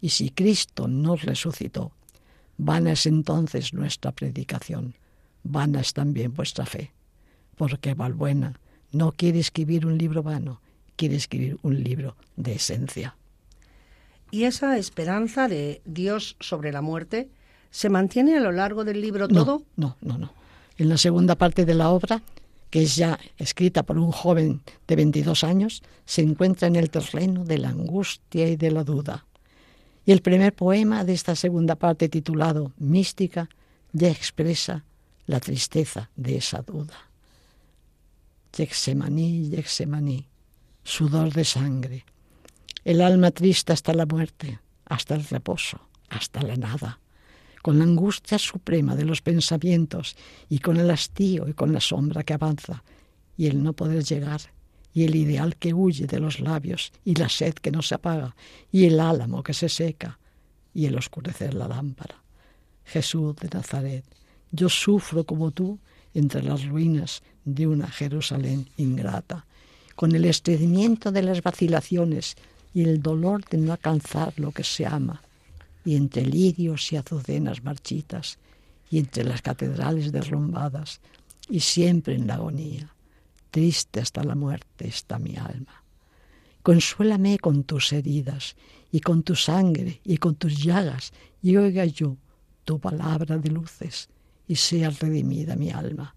y 0.00 0.08
si 0.08 0.30
Cristo 0.30 0.88
no 0.88 1.16
resucitó, 1.16 1.92
Vana 2.58 2.92
es 2.92 3.06
entonces 3.06 3.74
nuestra 3.74 4.12
predicación, 4.12 4.94
vana 5.44 5.80
es 5.80 5.92
también 5.92 6.32
vuestra 6.32 6.64
fe, 6.64 6.92
porque 7.54 7.94
Valbuena 7.94 8.58
no 8.92 9.12
quiere 9.12 9.40
escribir 9.40 9.86
un 9.86 9.98
libro 9.98 10.22
vano, 10.22 10.60
quiere 10.96 11.16
escribir 11.16 11.58
un 11.62 11.82
libro 11.82 12.16
de 12.36 12.54
esencia. 12.54 13.16
¿Y 14.30 14.44
esa 14.44 14.76
esperanza 14.76 15.48
de 15.48 15.80
Dios 15.84 16.36
sobre 16.40 16.72
la 16.72 16.82
muerte 16.82 17.28
se 17.70 17.88
mantiene 17.88 18.36
a 18.36 18.40
lo 18.40 18.52
largo 18.52 18.84
del 18.84 19.00
libro 19.00 19.28
todo? 19.28 19.62
No, 19.76 19.96
no, 20.00 20.18
no. 20.18 20.32
En 20.78 20.88
la 20.88 20.98
segunda 20.98 21.36
parte 21.36 21.64
de 21.64 21.74
la 21.74 21.90
obra, 21.90 22.22
que 22.70 22.82
es 22.82 22.96
ya 22.96 23.18
escrita 23.38 23.84
por 23.84 23.98
un 23.98 24.10
joven 24.10 24.60
de 24.86 24.96
22 24.96 25.44
años, 25.44 25.82
se 26.04 26.22
encuentra 26.22 26.68
en 26.68 26.76
el 26.76 26.90
terreno 26.90 27.44
de 27.44 27.58
la 27.58 27.70
angustia 27.70 28.48
y 28.48 28.56
de 28.56 28.70
la 28.70 28.84
duda. 28.84 29.24
Y 30.04 30.12
el 30.12 30.22
primer 30.22 30.52
poema 30.54 31.04
de 31.04 31.14
esta 31.14 31.34
segunda 31.34 31.76
parte 31.76 32.08
titulado 32.08 32.72
Mística 32.78 33.48
ya 33.92 34.08
expresa 34.08 34.84
la 35.26 35.40
tristeza 35.40 36.10
de 36.16 36.36
esa 36.36 36.62
duda. 36.62 37.10
Yexemaní, 38.56 39.50
Yexemaní, 39.50 40.26
sudor 40.82 41.32
de 41.32 41.44
sangre, 41.44 42.04
el 42.86 43.00
alma 43.00 43.32
triste 43.32 43.72
hasta 43.72 43.92
la 43.92 44.06
muerte, 44.06 44.60
hasta 44.84 45.16
el 45.16 45.24
reposo, 45.24 45.80
hasta 46.08 46.40
la 46.42 46.54
nada, 46.54 47.00
con 47.60 47.78
la 47.78 47.84
angustia 47.84 48.38
suprema 48.38 48.94
de 48.94 49.04
los 49.04 49.22
pensamientos 49.22 50.14
y 50.48 50.60
con 50.60 50.76
el 50.76 50.88
hastío 50.92 51.48
y 51.48 51.52
con 51.52 51.72
la 51.72 51.80
sombra 51.80 52.22
que 52.22 52.34
avanza 52.34 52.84
y 53.36 53.48
el 53.48 53.60
no 53.60 53.72
poder 53.72 54.04
llegar 54.04 54.40
y 54.94 55.02
el 55.02 55.16
ideal 55.16 55.56
que 55.56 55.74
huye 55.74 56.06
de 56.06 56.20
los 56.20 56.38
labios, 56.38 56.92
y 57.04 57.16
la 57.16 57.28
sed 57.28 57.54
que 57.54 57.72
no 57.72 57.82
se 57.82 57.96
apaga, 57.96 58.36
y 58.70 58.86
el 58.86 59.00
álamo 59.00 59.42
que 59.42 59.52
se 59.52 59.68
seca, 59.68 60.18
y 60.72 60.86
el 60.86 60.96
oscurecer 60.96 61.54
la 61.54 61.68
lámpara. 61.68 62.22
Jesús 62.84 63.34
de 63.36 63.48
Nazaret, 63.52 64.04
yo 64.52 64.68
sufro 64.68 65.24
como 65.24 65.50
tú 65.50 65.80
entre 66.14 66.42
las 66.42 66.64
ruinas 66.64 67.22
de 67.44 67.66
una 67.66 67.88
Jerusalén 67.88 68.70
ingrata, 68.78 69.44
con 69.96 70.14
el 70.14 70.24
estreñimiento 70.24 71.12
de 71.12 71.22
las 71.22 71.42
vacilaciones 71.42 72.36
y 72.76 72.82
el 72.82 73.00
dolor 73.00 73.42
de 73.46 73.56
no 73.56 73.72
alcanzar 73.72 74.34
lo 74.36 74.52
que 74.52 74.62
se 74.62 74.84
ama, 74.84 75.22
y 75.82 75.96
entre 75.96 76.26
lirios 76.26 76.92
y 76.92 76.96
azucenas 76.96 77.64
marchitas, 77.64 78.38
y 78.90 78.98
entre 78.98 79.24
las 79.24 79.40
catedrales 79.40 80.12
derrumbadas, 80.12 81.00
y 81.48 81.60
siempre 81.60 82.16
en 82.16 82.26
la 82.26 82.34
agonía. 82.34 82.94
Triste 83.50 84.00
hasta 84.00 84.22
la 84.22 84.34
muerte 84.34 84.88
está 84.88 85.18
mi 85.18 85.36
alma. 85.36 85.82
Consuélame 86.62 87.38
con 87.38 87.64
tus 87.64 87.94
heridas 87.94 88.56
y 88.92 89.00
con 89.00 89.22
tu 89.22 89.34
sangre 89.36 90.02
y 90.04 90.18
con 90.18 90.34
tus 90.34 90.62
llagas 90.62 91.14
y 91.40 91.56
oiga 91.56 91.86
yo 91.86 92.18
tu 92.66 92.78
palabra 92.78 93.38
de 93.38 93.48
luces 93.48 94.10
y 94.46 94.56
sea 94.56 94.90
redimida 94.90 95.56
mi 95.56 95.70
alma. 95.70 96.14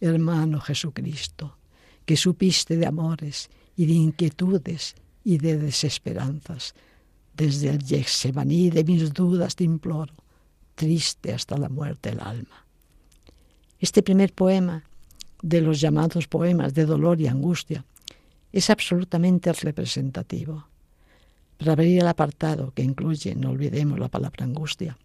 Hermano 0.00 0.60
Jesucristo, 0.60 1.58
que 2.06 2.16
supiste 2.16 2.78
de 2.78 2.86
amores 2.86 3.50
y 3.76 3.84
de 3.84 3.92
inquietudes 3.92 4.94
y 5.24 5.38
de 5.38 5.58
desesperanzas, 5.58 6.74
desde 7.34 7.70
el 7.70 7.78
Yexemaní 7.82 8.70
de 8.70 8.84
mis 8.84 9.12
dudas 9.12 9.56
te 9.56 9.64
imploro, 9.64 10.14
triste 10.74 11.32
hasta 11.32 11.56
la 11.56 11.68
muerte 11.68 12.10
el 12.10 12.20
alma. 12.20 12.64
Este 13.80 14.02
primer 14.02 14.32
poema, 14.32 14.84
de 15.42 15.60
los 15.60 15.80
llamados 15.80 16.26
poemas 16.28 16.74
de 16.74 16.86
dolor 16.86 17.20
y 17.20 17.26
angustia, 17.26 17.84
es 18.52 18.70
absolutamente 18.70 19.52
representativo. 19.52 20.66
Para 21.58 21.72
abrir 21.72 22.00
el 22.00 22.08
apartado 22.08 22.72
que 22.72 22.82
incluye, 22.82 23.34
no 23.34 23.50
olvidemos 23.50 23.98
la 23.98 24.08
palabra 24.08 24.44
angustia, 24.44 24.96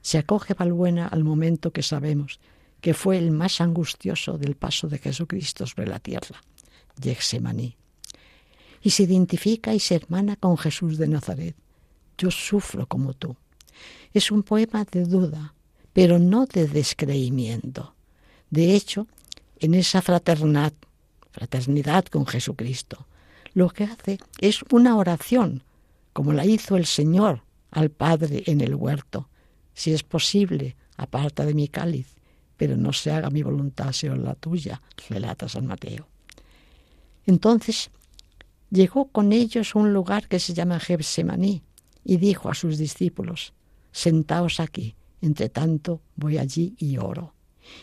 se 0.00 0.18
acoge 0.18 0.54
Valbuena 0.54 1.08
al 1.08 1.24
momento 1.24 1.72
que 1.72 1.82
sabemos 1.82 2.40
que 2.80 2.94
fue 2.94 3.16
el 3.16 3.30
más 3.30 3.60
angustioso 3.60 4.38
del 4.38 4.56
paso 4.56 4.88
de 4.88 4.98
Jesucristo 4.98 5.66
sobre 5.66 5.86
la 5.86 6.00
tierra, 6.00 6.42
Yexemaní. 7.00 7.76
Y 8.82 8.90
se 8.90 9.04
identifica 9.04 9.74
y 9.74 9.80
se 9.80 9.94
hermana 9.94 10.36
con 10.36 10.58
Jesús 10.58 10.98
de 10.98 11.08
Nazaret. 11.08 11.54
Yo 12.18 12.30
sufro 12.30 12.86
como 12.86 13.14
tú. 13.14 13.36
Es 14.12 14.30
un 14.30 14.42
poema 14.42 14.84
de 14.84 15.04
duda, 15.04 15.54
pero 15.92 16.18
no 16.18 16.46
de 16.46 16.66
descreimiento. 16.66 17.94
De 18.50 18.74
hecho, 18.74 19.06
en 19.60 19.74
esa 19.74 20.02
fraternidad 20.02 20.72
fraternidad 21.32 22.04
con 22.04 22.26
Jesucristo. 22.26 23.06
Lo 23.54 23.70
que 23.70 23.84
hace 23.84 24.18
es 24.38 24.60
una 24.70 24.96
oración, 24.96 25.62
como 26.12 26.32
la 26.32 26.44
hizo 26.44 26.76
el 26.76 26.86
Señor 26.86 27.42
al 27.70 27.90
Padre 27.90 28.44
en 28.46 28.60
el 28.60 28.74
huerto. 28.74 29.28
Si 29.74 29.92
es 29.92 30.02
posible, 30.02 30.76
aparta 30.96 31.44
de 31.44 31.54
mi 31.54 31.68
cáliz, 31.68 32.06
pero 32.56 32.76
no 32.76 32.92
se 32.92 33.10
haga 33.10 33.30
mi 33.30 33.42
voluntad, 33.42 33.92
sino 33.92 34.14
la 34.16 34.34
tuya, 34.34 34.80
relata 35.08 35.48
San 35.48 35.66
Mateo. 35.66 36.06
Entonces 37.26 37.90
llegó 38.72 39.08
con 39.08 39.32
ellos 39.32 39.76
a 39.76 39.78
un 39.78 39.92
lugar 39.92 40.28
que 40.28 40.40
se 40.40 40.54
llama 40.54 40.80
Gebsemaní 40.80 41.62
y 42.04 42.16
dijo 42.16 42.48
a 42.48 42.54
sus 42.54 42.78
discípulos, 42.78 43.52
sentaos 43.92 44.58
aquí, 44.60 44.96
entre 45.20 45.50
tanto 45.50 46.00
voy 46.16 46.38
allí 46.38 46.74
y 46.78 46.96
oro. 46.96 47.34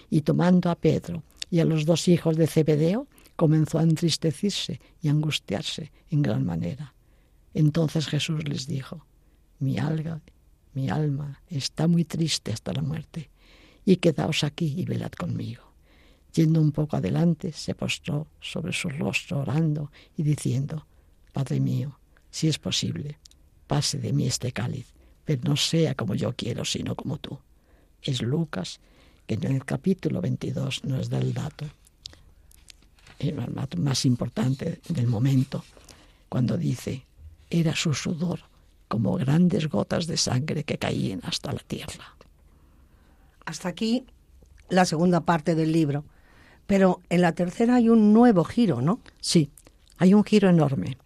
Y 0.10 0.22
tomando 0.22 0.70
a 0.70 0.76
Pedro 0.76 1.24
y 1.50 1.60
a 1.60 1.66
los 1.66 1.86
dos 1.86 2.08
hijos 2.08 2.36
de 2.36 2.48
Zebedeo, 2.48 3.08
comenzó 3.36 3.80
a 3.80 3.84
entristecerse 3.84 4.82
y 5.02 5.08
angustiarse 5.08 5.92
en 6.10 6.22
gran 6.22 6.46
manera. 6.46 6.94
Entonces 7.54 8.08
Jesús 8.08 8.48
les 8.48 8.68
dijo, 8.68 9.06
mi 9.60 9.78
alma, 9.78 10.22
mi 10.74 10.90
alma 10.90 11.42
está 11.48 11.88
muy 11.88 12.04
triste 12.04 12.52
hasta 12.52 12.74
la 12.74 12.82
muerte, 12.82 13.30
y 13.86 13.98
quedaos 13.98 14.44
aquí 14.44 14.74
y 14.78 14.86
velad 14.86 15.12
conmigo. 15.12 15.69
Yendo 16.34 16.62
un 16.62 16.72
poco 16.72 16.98
adelante, 16.98 17.52
se 17.52 17.76
postró 17.76 18.28
sobre 18.40 18.72
su 18.74 18.90
rostro 18.90 19.40
orando 19.40 19.92
y 20.16 20.24
diciendo, 20.24 20.86
Padre 21.34 21.60
mío, 21.60 22.00
si 22.30 22.48
es 22.48 22.60
posible, 22.60 23.18
pase 23.68 23.98
de 23.98 24.14
mí 24.14 24.28
este 24.28 24.52
cáliz, 24.52 24.94
pero 25.26 25.42
no 25.44 25.56
sea 25.56 25.96
como 25.96 26.16
yo 26.16 26.34
quiero, 26.36 26.66
sino 26.66 26.96
como 26.96 27.18
tú. 27.18 27.40
Es 28.02 28.22
Lucas, 28.22 28.80
que 29.26 29.36
en 29.36 29.44
el 29.46 29.66
capítulo 29.66 30.22
22 30.22 30.86
nos 30.86 31.10
da 31.10 31.20
el 31.20 31.34
dato 31.34 31.66
el 33.20 33.36
más 33.78 34.06
importante 34.06 34.80
del 34.88 35.08
momento, 35.08 35.64
cuando 36.30 36.58
dice, 36.58 37.06
era 37.50 37.76
su 37.76 37.94
sudor 37.94 38.40
como 38.88 39.14
grandes 39.16 39.68
gotas 39.68 40.08
de 40.08 40.18
sangre 40.18 40.64
que 40.64 40.78
caían 40.78 41.20
hasta 41.24 41.52
la 41.52 41.60
tierra. 41.60 42.16
Hasta 43.46 43.70
aquí 43.70 44.06
la 44.70 44.86
segunda 44.86 45.22
parte 45.22 45.54
del 45.54 45.72
libro. 45.72 46.06
Pero 46.70 47.02
en 47.10 47.22
la 47.22 47.32
tercera 47.32 47.78
hay 47.78 47.90
un 47.90 48.14
nuevo 48.14 48.44
giro, 48.44 48.80
¿no? 48.80 49.00
Sí, 49.20 49.50
hay 49.98 50.14
un 50.14 50.24
giro 50.24 50.50
enorme, 50.50 51.00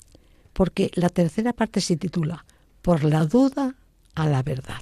porque 0.52 0.92
la 0.96 1.08
tercera 1.08 1.54
parte 1.54 1.80
se 1.80 1.96
titula 1.96 2.44
Por 2.82 3.06
la 3.06 3.26
duda 3.26 3.74
a 4.14 4.28
la 4.28 4.44
verdad. 4.44 4.82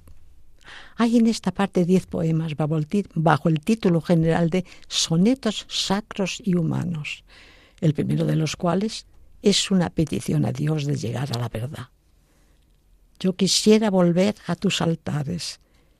Hay 0.98 1.18
en 1.18 1.28
esta 1.28 1.52
parte 1.52 1.86
diez 1.86 2.08
poemas 2.08 2.54
bajo 2.56 3.48
el 3.48 3.60
título 3.60 4.02
general 4.02 4.50
de 4.50 4.66
Sonetos 4.88 5.68
Sacros 5.70 6.42
y 6.44 6.56
Humanos, 6.56 7.26
el 7.80 7.94
primero 7.94 8.26
de 8.26 8.36
los 8.36 8.56
cuales 8.56 9.06
es 9.44 9.70
una 9.70 9.92
petición 9.92 10.48
a 10.48 10.52
Dios 10.52 10.86
de 10.86 10.96
llegar 10.96 11.30
a 11.32 11.38
la 11.38 11.50
verdad. 11.50 11.90
Yo 13.20 13.34
quisiera 13.34 13.92
volver 13.92 14.34
a 14.48 14.56
tus 14.56 14.82
altares, 14.82 15.60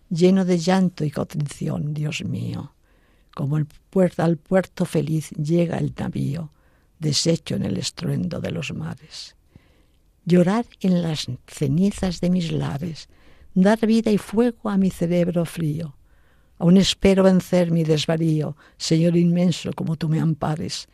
lleno 0.10 0.44
de 0.44 0.58
llanto 0.58 1.06
y 1.06 1.12
contrición, 1.12 1.94
Dios 1.94 2.24
mío, 2.24 2.74
como 3.34 3.58
el 3.58 3.66
puerto, 3.90 4.24
al 4.24 4.38
puerto 4.38 4.86
feliz 4.86 5.30
llega 5.32 5.78
el 5.78 5.94
navío, 5.98 6.52
deshecho 7.00 7.56
en 7.56 7.64
el 7.64 7.78
estruendo 7.78 8.40
de 8.40 8.52
los 8.52 8.74
mares. 8.74 9.36
Llorar 10.26 10.66
en 10.82 11.02
las 11.02 11.28
cenizas 11.48 12.22
de 12.22 12.30
mis 12.30 12.52
lares, 12.52 13.10
dar 13.54 13.80
vida 13.86 14.12
y 14.12 14.18
fuego 14.18 14.70
a 14.70 14.78
mi 14.78 14.92
cerebro 14.92 15.46
frío. 15.46 15.96
Aún 16.60 16.78
espero 16.78 17.24
vencer 17.24 17.72
mi 17.72 17.84
desvarío, 17.84 18.56
Señor 18.78 19.18
inmenso, 19.18 19.72
como 19.74 19.96
tú 19.96 20.10
me 20.10 20.20
ampares. 20.20 20.88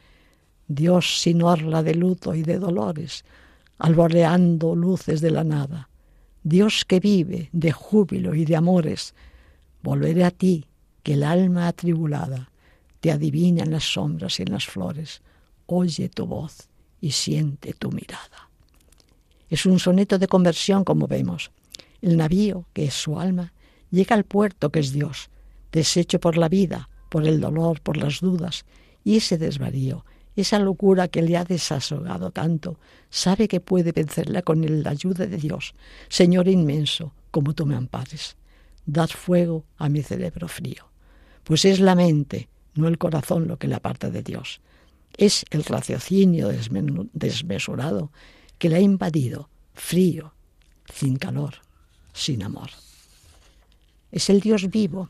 Dios 0.67 1.19
sin 1.21 1.41
orla 1.41 1.83
de 1.83 1.93
luto 1.93 2.33
y 2.33 2.43
de 2.43 2.57
dolores, 2.57 3.25
alboreando 3.77 4.75
luces 4.75 5.19
de 5.21 5.31
la 5.31 5.43
nada. 5.43 5.89
Dios 6.43 6.85
que 6.85 7.01
vive 7.01 7.49
de 7.51 7.73
júbilo 7.73 8.33
y 8.33 8.45
de 8.45 8.55
amores, 8.55 9.13
volveré 9.83 10.23
a 10.23 10.31
ti, 10.31 10.65
que 11.07 11.13
el 11.13 11.23
alma 11.23 11.69
atribulada 11.69 12.51
te 12.99 13.13
adivina 13.13 13.63
en 13.63 13.71
las 13.71 13.93
sombras 13.93 14.41
y 14.41 14.43
en 14.43 14.51
las 14.51 14.65
flores. 14.65 15.21
Oye 15.65 16.09
tu 16.09 16.25
voz 16.25 16.67
y 16.99 17.11
siente 17.11 17.71
tu 17.71 17.93
mirada. 17.93 18.49
Es 19.49 19.65
un 19.65 19.79
soneto 19.79 20.19
de 20.19 20.27
conversión, 20.27 20.83
como 20.83 21.07
vemos 21.07 21.49
el 22.01 22.17
navío, 22.17 22.65
que 22.73 22.83
es 22.83 22.93
su 22.93 23.17
alma, 23.21 23.53
llega 23.89 24.17
al 24.17 24.25
puerto, 24.25 24.69
que 24.69 24.81
es 24.81 24.91
Dios, 24.91 25.29
deshecho 25.71 26.19
por 26.19 26.35
la 26.35 26.49
vida, 26.49 26.89
por 27.07 27.25
el 27.25 27.39
dolor, 27.39 27.79
por 27.79 27.95
las 27.95 28.19
dudas, 28.19 28.65
y 29.05 29.15
ese 29.15 29.37
desvarío, 29.37 30.03
esa 30.35 30.59
locura 30.59 31.07
que 31.07 31.21
le 31.21 31.37
ha 31.37 31.45
desasogado 31.45 32.31
tanto, 32.31 32.81
sabe 33.09 33.47
que 33.47 33.61
puede 33.61 33.93
vencerla 33.93 34.41
con 34.41 34.83
la 34.83 34.89
ayuda 34.89 35.25
de 35.25 35.37
Dios, 35.37 35.73
Señor 36.09 36.49
inmenso, 36.49 37.13
como 37.31 37.53
tú 37.53 37.65
me 37.65 37.75
ampares. 37.75 38.35
Dad 38.85 39.07
fuego 39.07 39.63
a 39.77 39.87
mi 39.87 40.03
cerebro 40.03 40.49
frío, 40.49 40.87
pues 41.47 41.63
es 41.63 41.79
la 41.79 41.95
mente, 41.95 42.49
no 42.75 42.89
el 42.89 42.97
corazón 42.97 43.47
lo 43.47 43.57
que 43.57 43.69
le 43.69 43.75
aparta 43.75 44.09
de 44.09 44.21
Dios. 44.21 44.59
Es 45.15 45.45
el 45.49 45.63
raciocinio 45.63 46.49
desmesurado 47.13 48.11
que 48.57 48.67
le 48.67 48.75
ha 48.75 48.81
invadido, 48.81 49.49
frío, 49.73 50.33
sin 50.93 51.15
calor, 51.15 51.55
sin 52.11 52.43
amor. 52.43 52.69
Es 54.11 54.29
el 54.29 54.41
Dios 54.41 54.69
vivo, 54.69 55.09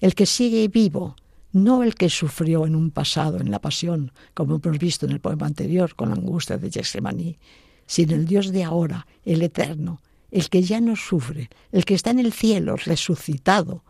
el 0.00 0.14
que 0.14 0.26
sigue 0.26 0.68
vivo, 0.68 1.16
no 1.50 1.82
el 1.82 1.96
que 1.96 2.08
sufrió 2.08 2.66
en 2.66 2.76
un 2.76 2.92
pasado, 2.92 3.40
en 3.40 3.50
la 3.50 3.60
pasión, 3.60 4.12
como 4.32 4.60
hemos 4.62 4.78
visto 4.78 5.06
en 5.06 5.12
el 5.12 5.20
poema 5.20 5.46
anterior 5.46 5.96
con 5.96 6.10
la 6.10 6.14
angustia 6.14 6.56
de 6.56 6.70
Getsemaní, 6.70 7.36
sino 7.84 8.14
el 8.14 8.26
Dios 8.26 8.52
de 8.52 8.62
ahora, 8.62 9.08
el 9.24 9.42
eterno, 9.42 10.00
el 10.30 10.48
que 10.48 10.62
ya 10.62 10.80
no 10.80 10.94
sufre, 10.94 11.50
el 11.72 11.84
que 11.84 11.94
está 11.94 12.10
en 12.10 12.20
el 12.20 12.32
cielo, 12.32 12.76
resucitado, 12.76 13.82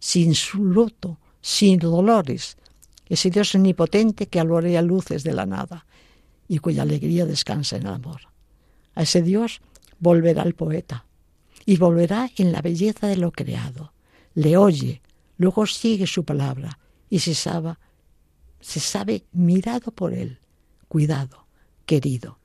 sin 0.00 0.34
su 0.34 0.64
luto, 0.64 1.18
sin 1.48 1.78
dolores, 1.78 2.58
ese 3.08 3.30
Dios 3.30 3.54
omnipotente 3.54 4.26
que 4.26 4.38
alorea 4.38 4.82
luces 4.82 5.24
de 5.24 5.32
la 5.32 5.46
nada 5.46 5.86
y 6.46 6.58
cuya 6.58 6.82
alegría 6.82 7.24
descansa 7.24 7.78
en 7.78 7.86
el 7.86 7.94
amor. 7.94 8.20
A 8.94 9.04
ese 9.04 9.22
Dios 9.22 9.62
volverá 9.98 10.42
el 10.42 10.54
poeta, 10.54 11.06
y 11.64 11.78
volverá 11.78 12.30
en 12.36 12.52
la 12.52 12.60
belleza 12.60 13.06
de 13.06 13.16
lo 13.16 13.32
creado. 13.32 13.94
Le 14.34 14.58
oye, 14.58 15.00
luego 15.38 15.64
sigue 15.66 16.06
su 16.06 16.22
palabra 16.22 16.78
y 17.08 17.20
se 17.20 17.34
sabe, 17.34 17.76
se 18.60 18.78
sabe 18.78 19.24
mirado 19.32 19.90
por 19.90 20.12
él, 20.12 20.40
cuidado, 20.86 21.46
querido. 21.86 22.38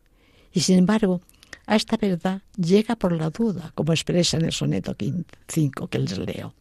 Y 0.53 0.61
sin 0.61 0.77
embargo, 0.77 1.19
a 1.65 1.75
esta 1.75 1.97
verdad 1.97 2.41
llega 2.55 2.95
por 2.95 3.11
la 3.11 3.29
duda, 3.29 3.73
como 3.75 3.91
expresa 3.91 4.37
en 4.37 4.45
el 4.45 4.53
soneto 4.53 4.95
5 5.49 5.87
que 5.89 5.99
les 5.99 6.17
leo. 6.17 6.53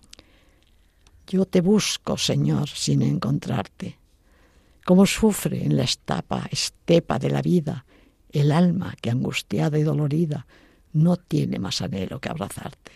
Yo 1.33 1.47
te 1.47 1.62
busco, 1.62 2.18
Señor, 2.18 2.68
sin 2.68 3.01
encontrarte. 3.01 3.99
Como 4.85 5.07
sufre 5.07 5.64
en 5.64 5.79
la 5.79 5.85
estapa, 5.85 6.47
estepa 6.51 7.18
de 7.18 7.31
la 7.31 7.40
vida 7.40 7.87
el 8.31 8.53
alma 8.53 8.95
que 9.01 9.09
angustiada 9.09 9.79
y 9.79 9.83
dolorida 9.83 10.47
no 10.92 11.16
tiene 11.16 11.59
más 11.59 11.81
anhelo 11.81 12.21
que 12.21 12.29
abrazarte. 12.29 12.92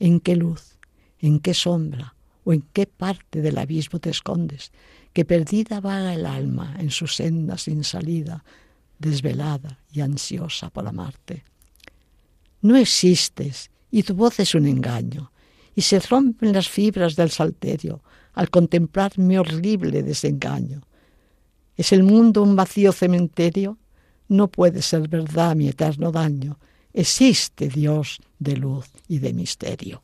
¿En 0.00 0.20
qué 0.20 0.34
luz, 0.34 0.78
en 1.18 1.40
qué 1.40 1.52
sombra 1.52 2.14
o 2.44 2.54
en 2.54 2.62
qué 2.72 2.86
parte 2.86 3.42
del 3.42 3.58
abismo 3.58 3.98
te 3.98 4.08
escondes? 4.08 4.72
que 5.12 5.26
perdida 5.26 5.82
vaga 5.82 6.14
el 6.14 6.24
alma 6.24 6.74
en 6.78 6.90
su 6.90 7.06
senda 7.06 7.58
sin 7.58 7.84
salida, 7.84 8.44
desvelada 8.98 9.78
y 9.92 10.00
ansiosa 10.00 10.70
por 10.70 10.88
amarte. 10.88 11.44
No 12.62 12.76
existes 12.76 13.70
y 13.90 14.04
tu 14.04 14.14
voz 14.14 14.40
es 14.40 14.54
un 14.54 14.66
engaño, 14.66 15.31
y 15.74 15.82
se 15.82 16.00
rompen 16.00 16.52
las 16.52 16.68
fibras 16.68 17.16
del 17.16 17.30
salterio 17.30 18.02
al 18.34 18.50
contemplar 18.50 19.18
mi 19.18 19.36
horrible 19.36 20.02
desengaño. 20.02 20.82
¿Es 21.76 21.92
el 21.92 22.02
mundo 22.02 22.42
un 22.42 22.56
vacío 22.56 22.92
cementerio? 22.92 23.78
No 24.28 24.48
puede 24.48 24.82
ser 24.82 25.08
verdad 25.08 25.56
mi 25.56 25.68
eterno 25.68 26.12
daño. 26.12 26.58
Existe 26.92 27.68
Dios 27.68 28.20
de 28.38 28.56
luz 28.56 28.90
y 29.08 29.18
de 29.18 29.32
misterio. 29.32 30.02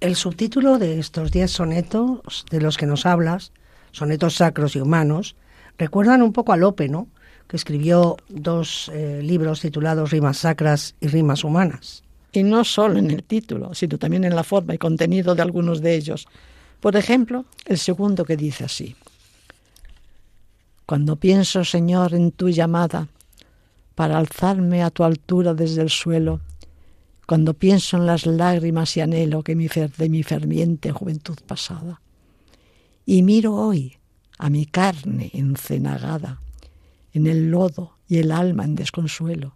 El 0.00 0.16
subtítulo 0.16 0.78
de 0.78 0.98
estos 0.98 1.30
diez 1.30 1.50
sonetos 1.50 2.46
de 2.50 2.60
los 2.60 2.78
que 2.78 2.86
nos 2.86 3.04
hablas, 3.04 3.52
sonetos 3.92 4.36
sacros 4.36 4.76
y 4.76 4.80
humanos, 4.80 5.36
recuerdan 5.76 6.22
un 6.22 6.32
poco 6.32 6.52
a 6.52 6.56
Lope, 6.56 6.88
¿no? 6.88 7.08
que 7.50 7.56
escribió 7.56 8.16
dos 8.28 8.90
eh, 8.94 9.20
libros 9.24 9.60
titulados 9.60 10.12
Rimas 10.12 10.38
Sacras 10.38 10.94
y 11.00 11.08
Rimas 11.08 11.42
Humanas. 11.42 12.04
Y 12.32 12.42
no 12.42 12.64
solo 12.64 12.98
en 12.98 13.10
el 13.10 13.24
título, 13.24 13.74
sino 13.74 13.98
también 13.98 14.24
en 14.24 14.36
la 14.36 14.44
forma 14.44 14.74
y 14.74 14.78
contenido 14.78 15.34
de 15.34 15.42
algunos 15.42 15.80
de 15.80 15.96
ellos. 15.96 16.26
Por 16.80 16.96
ejemplo, 16.96 17.44
el 17.66 17.78
segundo 17.78 18.24
que 18.24 18.36
dice 18.36 18.64
así. 18.64 18.96
Cuando 20.86 21.16
pienso, 21.16 21.64
Señor, 21.64 22.14
en 22.14 22.32
tu 22.32 22.48
llamada, 22.48 23.08
para 23.94 24.18
alzarme 24.18 24.82
a 24.82 24.90
tu 24.90 25.04
altura 25.04 25.54
desde 25.54 25.82
el 25.82 25.90
suelo, 25.90 26.40
cuando 27.26 27.54
pienso 27.54 27.96
en 27.96 28.06
las 28.06 28.26
lágrimas 28.26 28.96
y 28.96 29.00
anhelo 29.00 29.42
que 29.42 29.54
mi 29.54 29.68
de 29.68 30.08
mi 30.08 30.22
ferviente 30.22 30.90
juventud 30.90 31.38
pasada, 31.46 32.00
y 33.06 33.22
miro 33.22 33.54
hoy 33.54 33.98
a 34.38 34.50
mi 34.50 34.66
carne 34.66 35.30
encenagada, 35.32 36.40
en 37.12 37.26
el 37.26 37.50
lodo 37.50 37.98
y 38.08 38.18
el 38.18 38.32
alma 38.32 38.64
en 38.64 38.74
desconsuelo, 38.74 39.54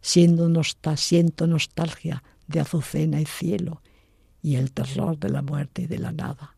siendo 0.00 0.48
siento 0.96 1.46
nostalgia 1.46 2.22
de 2.46 2.60
azucena 2.60 3.20
y 3.20 3.26
cielo 3.26 3.82
y 4.42 4.56
el 4.56 4.72
terror 4.72 5.18
de 5.18 5.30
la 5.30 5.42
muerte 5.42 5.82
y 5.82 5.86
de 5.86 5.98
la 5.98 6.12
nada. 6.12 6.56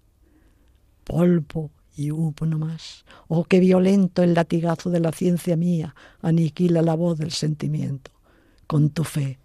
Polvo 1.04 1.70
y 1.96 2.10
humo 2.10 2.34
no 2.46 2.58
más. 2.58 3.04
Oh, 3.28 3.44
qué 3.44 3.60
violento 3.60 4.22
el 4.22 4.34
latigazo 4.34 4.90
de 4.90 5.00
la 5.00 5.12
ciencia 5.12 5.56
mía 5.56 5.94
aniquila 6.22 6.82
la 6.82 6.94
voz 6.94 7.18
del 7.18 7.32
sentimiento. 7.32 8.10
Con 8.66 8.90
tu 8.90 9.04
fe, 9.04 9.38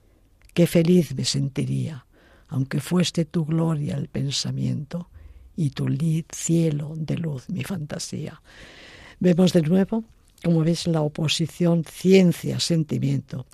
qué 0.53 0.67
feliz 0.67 1.15
me 1.15 1.25
sentiría, 1.25 2.05
aunque 2.47 2.79
fuese 2.79 3.25
tu 3.25 3.45
gloria 3.45 3.95
el 3.95 4.07
pensamiento 4.07 5.09
y 5.55 5.71
tu 5.71 5.87
cielo 6.31 6.93
de 6.95 7.17
luz 7.17 7.49
mi 7.49 7.63
fantasía. 7.63 8.41
Vemos 9.19 9.53
de 9.53 9.61
nuevo 9.61 10.03
como 10.45 10.63
ves, 10.63 10.85
la 10.85 11.01
oposición 11.01 11.83
ciencia-sentimiento, 11.83 13.47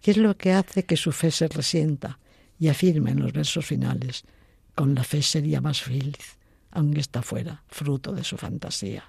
que 0.00 0.12
es 0.12 0.16
lo 0.16 0.36
que 0.36 0.52
hace 0.52 0.84
que 0.84 0.96
su 0.96 1.12
fe 1.12 1.30
se 1.30 1.48
resienta 1.48 2.18
y 2.58 2.68
afirma 2.68 3.10
en 3.10 3.20
los 3.20 3.32
versos 3.32 3.66
finales, 3.66 4.24
con 4.74 4.94
la 4.94 5.04
fe 5.04 5.22
sería 5.22 5.60
más 5.60 5.82
feliz, 5.82 6.38
aunque 6.70 7.00
está 7.00 7.22
fuera, 7.22 7.62
fruto 7.68 8.12
de 8.12 8.24
su 8.24 8.36
fantasía. 8.36 9.04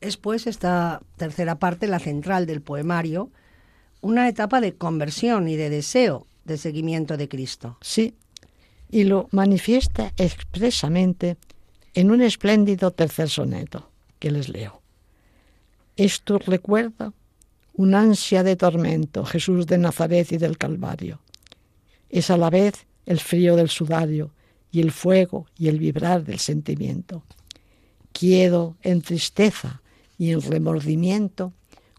Es 0.00 0.16
pues 0.16 0.46
esta 0.46 1.00
tercera 1.16 1.58
parte, 1.58 1.86
la 1.86 1.98
central 1.98 2.46
del 2.46 2.60
poemario, 2.60 3.30
una 4.00 4.28
etapa 4.28 4.60
de 4.60 4.74
conversión 4.74 5.48
y 5.48 5.56
de 5.56 5.70
deseo 5.70 6.26
de 6.44 6.58
seguimiento 6.58 7.16
de 7.16 7.28
Cristo. 7.28 7.78
Sí, 7.80 8.14
y 8.90 9.04
lo 9.04 9.28
manifiesta 9.32 10.12
expresamente 10.16 11.36
en 11.94 12.10
un 12.10 12.20
espléndido 12.20 12.90
tercer 12.90 13.30
soneto 13.30 13.90
que 14.18 14.30
les 14.30 14.48
leo. 14.48 14.82
Esto 15.96 16.38
recuerda 16.38 17.12
una 17.74 18.00
ansia 18.00 18.42
de 18.42 18.56
tormento, 18.56 19.24
Jesús 19.24 19.66
de 19.66 19.78
Nazaret 19.78 20.30
y 20.32 20.38
del 20.38 20.56
Calvario. 20.58 21.20
Es 22.08 22.30
a 22.30 22.36
la 22.36 22.48
vez 22.50 22.86
el 23.04 23.18
frío 23.18 23.56
del 23.56 23.68
sudario 23.68 24.32
y 24.70 24.80
el 24.80 24.92
fuego 24.92 25.46
y 25.58 25.68
el 25.68 25.78
vibrar 25.78 26.24
del 26.24 26.38
sentimiento. 26.38 27.24
Quiero 28.12 28.76
en 28.82 29.02
tristeza 29.02 29.82
y 30.16 30.30
en 30.30 30.40
remordimiento 30.40 31.52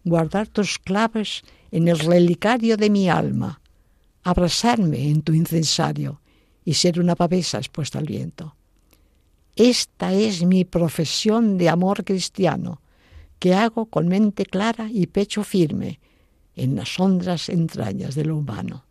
guardar 0.04 0.48
tus 0.48 0.78
claves 0.78 1.42
en 1.70 1.88
el 1.88 1.98
relicario 1.98 2.76
de 2.76 2.88
mi 2.88 3.10
alma, 3.10 3.60
abrazarme 4.22 5.10
en 5.10 5.22
tu 5.22 5.34
incensario 5.34 6.20
y 6.64 6.74
ser 6.74 6.98
una 6.98 7.16
pavesa 7.16 7.58
expuesta 7.58 7.98
al 7.98 8.06
viento. 8.06 8.56
Esta 9.56 10.12
es 10.12 10.44
mi 10.44 10.64
profesión 10.64 11.58
de 11.58 11.68
amor 11.68 12.04
cristiano, 12.04 12.80
que 13.38 13.54
hago 13.54 13.86
con 13.86 14.08
mente 14.08 14.46
clara 14.46 14.88
y 14.90 15.06
pecho 15.06 15.44
firme 15.44 16.00
en 16.54 16.74
las 16.74 16.98
hondas 16.98 17.48
entrañas 17.48 18.14
de 18.14 18.24
lo 18.24 18.36
humano. 18.36 18.84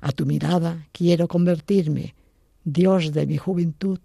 A 0.00 0.12
tu 0.12 0.26
mirada 0.26 0.88
quiero 0.92 1.28
convertirme, 1.28 2.14
Dios 2.64 3.12
de 3.12 3.26
mi 3.26 3.38
juventud, 3.38 4.00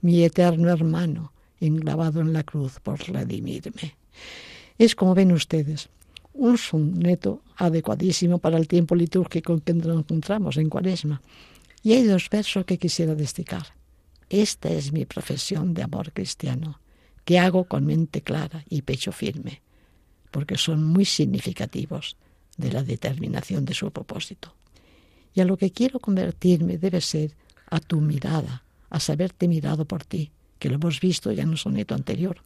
mi 0.00 0.24
eterno 0.24 0.70
hermano, 0.70 1.32
engravado 1.60 2.20
en 2.20 2.32
la 2.32 2.42
cruz 2.42 2.80
por 2.80 2.98
redimirme. 3.00 3.96
Es 4.78 4.94
como 4.94 5.14
ven 5.14 5.32
ustedes, 5.32 5.90
un 6.32 6.56
soneto 6.56 7.42
adecuadísimo 7.56 8.38
para 8.38 8.56
el 8.56 8.66
tiempo 8.66 8.94
litúrgico 8.94 9.52
en 9.52 9.60
que 9.60 9.74
nos 9.74 9.98
encontramos 9.98 10.56
en 10.56 10.70
Cuaresma. 10.70 11.20
Y 11.82 11.92
hay 11.92 12.04
dos 12.04 12.28
versos 12.30 12.64
que 12.64 12.78
quisiera 12.78 13.14
destacar. 13.14 13.66
Esta 14.30 14.70
es 14.70 14.92
mi 14.92 15.04
profesión 15.04 15.74
de 15.74 15.82
amor 15.82 16.12
cristiano 16.12 16.81
que 17.24 17.38
hago 17.38 17.64
con 17.64 17.86
mente 17.86 18.22
clara 18.22 18.64
y 18.68 18.82
pecho 18.82 19.12
firme, 19.12 19.62
porque 20.30 20.56
son 20.56 20.84
muy 20.84 21.04
significativos 21.04 22.16
de 22.56 22.72
la 22.72 22.82
determinación 22.82 23.64
de 23.64 23.74
su 23.74 23.90
propósito. 23.90 24.54
Y 25.34 25.40
a 25.40 25.44
lo 25.44 25.56
que 25.56 25.70
quiero 25.70 26.00
convertirme 26.00 26.78
debe 26.78 27.00
ser 27.00 27.34
a 27.70 27.80
tu 27.80 28.00
mirada, 28.00 28.64
a 28.90 29.00
saberte 29.00 29.48
mirado 29.48 29.84
por 29.84 30.04
ti, 30.04 30.30
que 30.58 30.68
lo 30.68 30.76
hemos 30.76 31.00
visto 31.00 31.32
ya 31.32 31.42
en 31.42 31.50
un 31.50 31.56
soneto 31.56 31.94
anterior, 31.94 32.42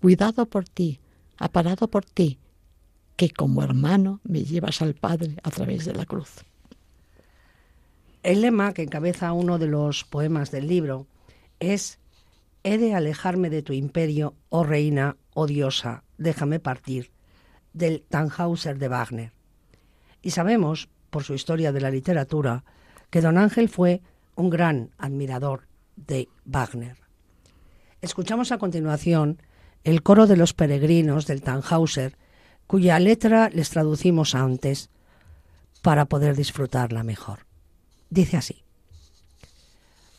cuidado 0.00 0.46
por 0.46 0.68
ti, 0.68 0.98
aparado 1.36 1.88
por 1.88 2.04
ti, 2.04 2.38
que 3.16 3.30
como 3.30 3.62
hermano 3.62 4.20
me 4.24 4.44
llevas 4.44 4.80
al 4.80 4.94
Padre 4.94 5.36
a 5.42 5.50
través 5.50 5.84
de 5.84 5.94
la 5.94 6.06
cruz. 6.06 6.30
El 8.22 8.40
lema 8.40 8.72
que 8.72 8.82
encabeza 8.82 9.32
uno 9.32 9.58
de 9.58 9.66
los 9.66 10.04
poemas 10.04 10.50
del 10.50 10.66
libro 10.66 11.06
es 11.58 11.99
He 12.62 12.78
de 12.78 12.94
alejarme 12.94 13.48
de 13.50 13.62
tu 13.62 13.72
imperio, 13.72 14.34
oh 14.50 14.64
reina, 14.64 15.16
oh 15.34 15.46
diosa, 15.46 16.04
déjame 16.18 16.60
partir, 16.60 17.10
del 17.72 18.02
Tannhauser 18.02 18.78
de 18.78 18.88
Wagner. 18.88 19.32
Y 20.22 20.32
sabemos, 20.32 20.88
por 21.08 21.24
su 21.24 21.34
historia 21.34 21.72
de 21.72 21.80
la 21.80 21.90
literatura, 21.90 22.64
que 23.10 23.20
don 23.20 23.38
Ángel 23.38 23.68
fue 23.68 24.02
un 24.34 24.50
gran 24.50 24.90
admirador 24.98 25.68
de 25.96 26.28
Wagner. 26.44 26.96
Escuchamos 28.02 28.52
a 28.52 28.58
continuación 28.58 29.42
el 29.84 30.02
coro 30.02 30.26
de 30.26 30.36
los 30.36 30.52
peregrinos 30.52 31.26
del 31.26 31.42
Tannhauser, 31.42 32.16
cuya 32.66 32.98
letra 32.98 33.48
les 33.50 33.70
traducimos 33.70 34.34
antes 34.34 34.90
para 35.82 36.04
poder 36.04 36.36
disfrutarla 36.36 37.02
mejor. 37.02 37.46
Dice 38.10 38.36
así. 38.36 38.62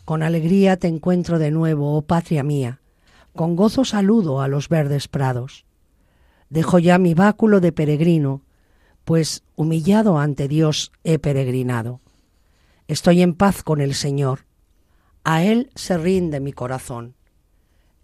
Con 0.06 0.24
alegría 0.24 0.78
te 0.78 0.88
encuentro 0.88 1.39
de 1.39 1.52
nuevo, 1.52 1.95
oh 1.95 2.02
patria 2.02 2.43
mía, 2.43 2.82
con 3.36 3.56
gozo 3.56 3.86
saludo 3.86 4.41
a 4.41 4.47
los 4.47 4.68
verdes 4.68 5.08
prados. 5.08 5.66
Dejo 6.49 6.80
ya 6.80 6.97
mi 6.97 7.14
báculo 7.14 7.60
de 7.62 7.72
peregrino, 7.72 8.41
pues 9.06 9.43
humillado 9.56 10.18
ante 10.18 10.47
Dios 10.47 10.91
he 11.04 11.20
peregrinado. 11.20 12.02
Estoy 12.88 13.22
en 13.22 13.36
paz 13.36 13.64
con 13.64 13.80
el 13.80 13.93
Señor, 13.93 14.45
a 15.24 15.43
Él 15.43 15.72
se 15.76 15.97
rinde 15.97 16.39
mi 16.39 16.52
corazón. 16.52 17.16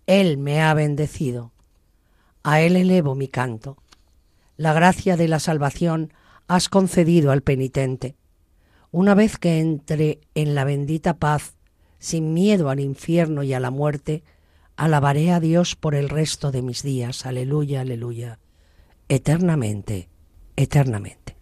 Él 0.06 0.38
me 0.38 0.62
ha 0.62 0.74
bendecido, 0.74 1.52
a 2.44 2.62
Él 2.62 2.76
elevo 2.76 3.16
mi 3.16 3.28
canto. 3.28 3.78
La 4.56 4.72
gracia 4.72 5.18
de 5.18 5.28
la 5.28 5.40
salvación 5.40 6.14
has 6.48 6.70
concedido 6.70 7.32
al 7.32 7.42
penitente. 7.42 8.16
Una 8.92 9.16
vez 9.16 9.38
que 9.38 9.60
entre 9.60 10.22
en 10.34 10.56
la 10.56 10.64
bendita 10.64 11.18
paz 11.18 11.57
sin 12.00 12.34
miedo 12.34 12.70
al 12.70 12.80
infierno 12.80 13.44
y 13.44 13.54
a 13.54 13.60
la 13.60 13.72
muerte, 13.72 14.24
alabaré 14.76 15.32
a 15.32 15.40
Dios 15.40 15.76
por 15.76 15.96
el 15.96 16.10
resto 16.10 16.52
de 16.52 16.62
mis 16.62 16.84
días. 16.84 17.26
Aleluya, 17.26 17.82
aleluya. 17.82 18.40
Eternamente, 19.10 20.10
eternamente. 20.56 21.38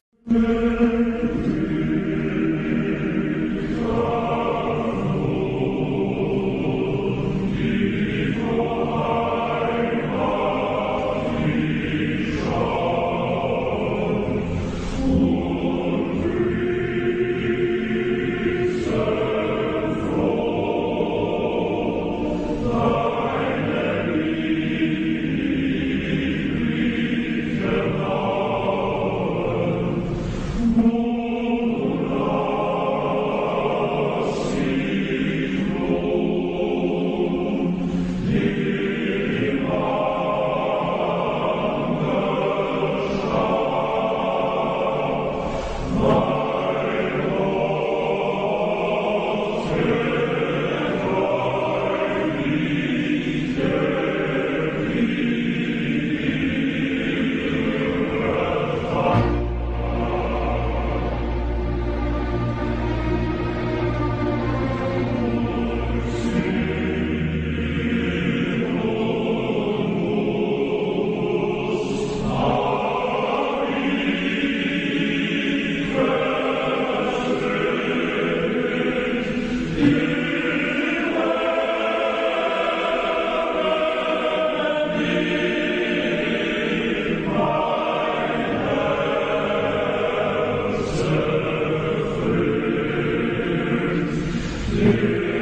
Amen. 94.82 95.35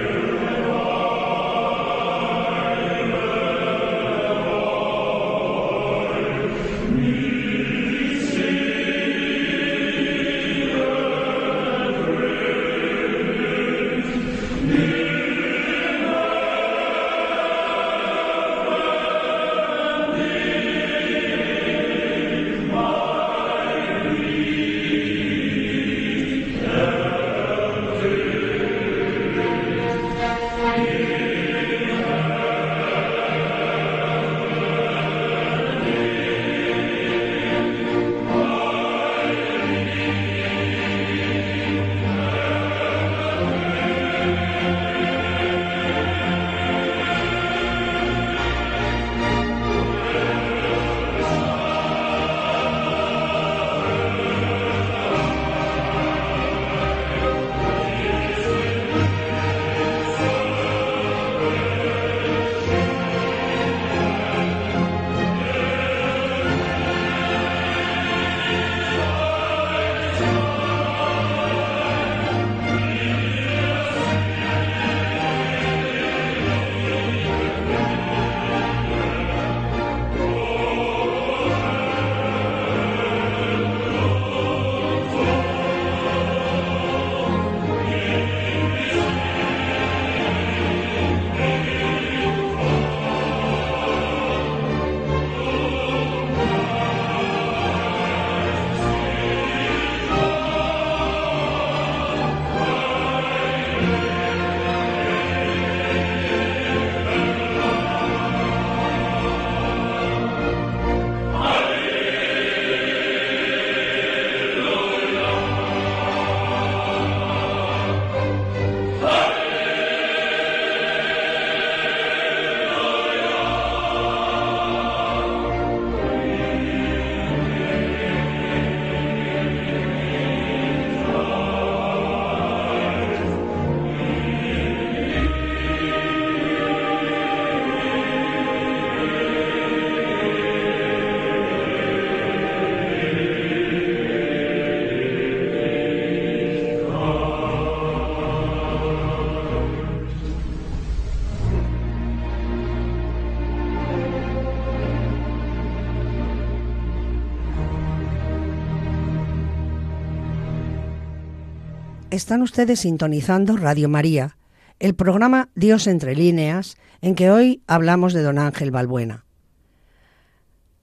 Están 162.13 162.43
ustedes 162.43 162.81
sintonizando 162.81 163.57
Radio 163.57 163.89
María, 163.89 164.37
el 164.77 164.93
programa 164.93 165.49
Dios 165.55 165.87
entre 165.87 166.15
líneas, 166.15 166.77
en 167.01 167.15
que 167.15 167.31
hoy 167.31 167.63
hablamos 167.65 168.13
de 168.13 168.21
don 168.21 168.37
Ángel 168.37 168.69
Balbuena. 168.69 169.25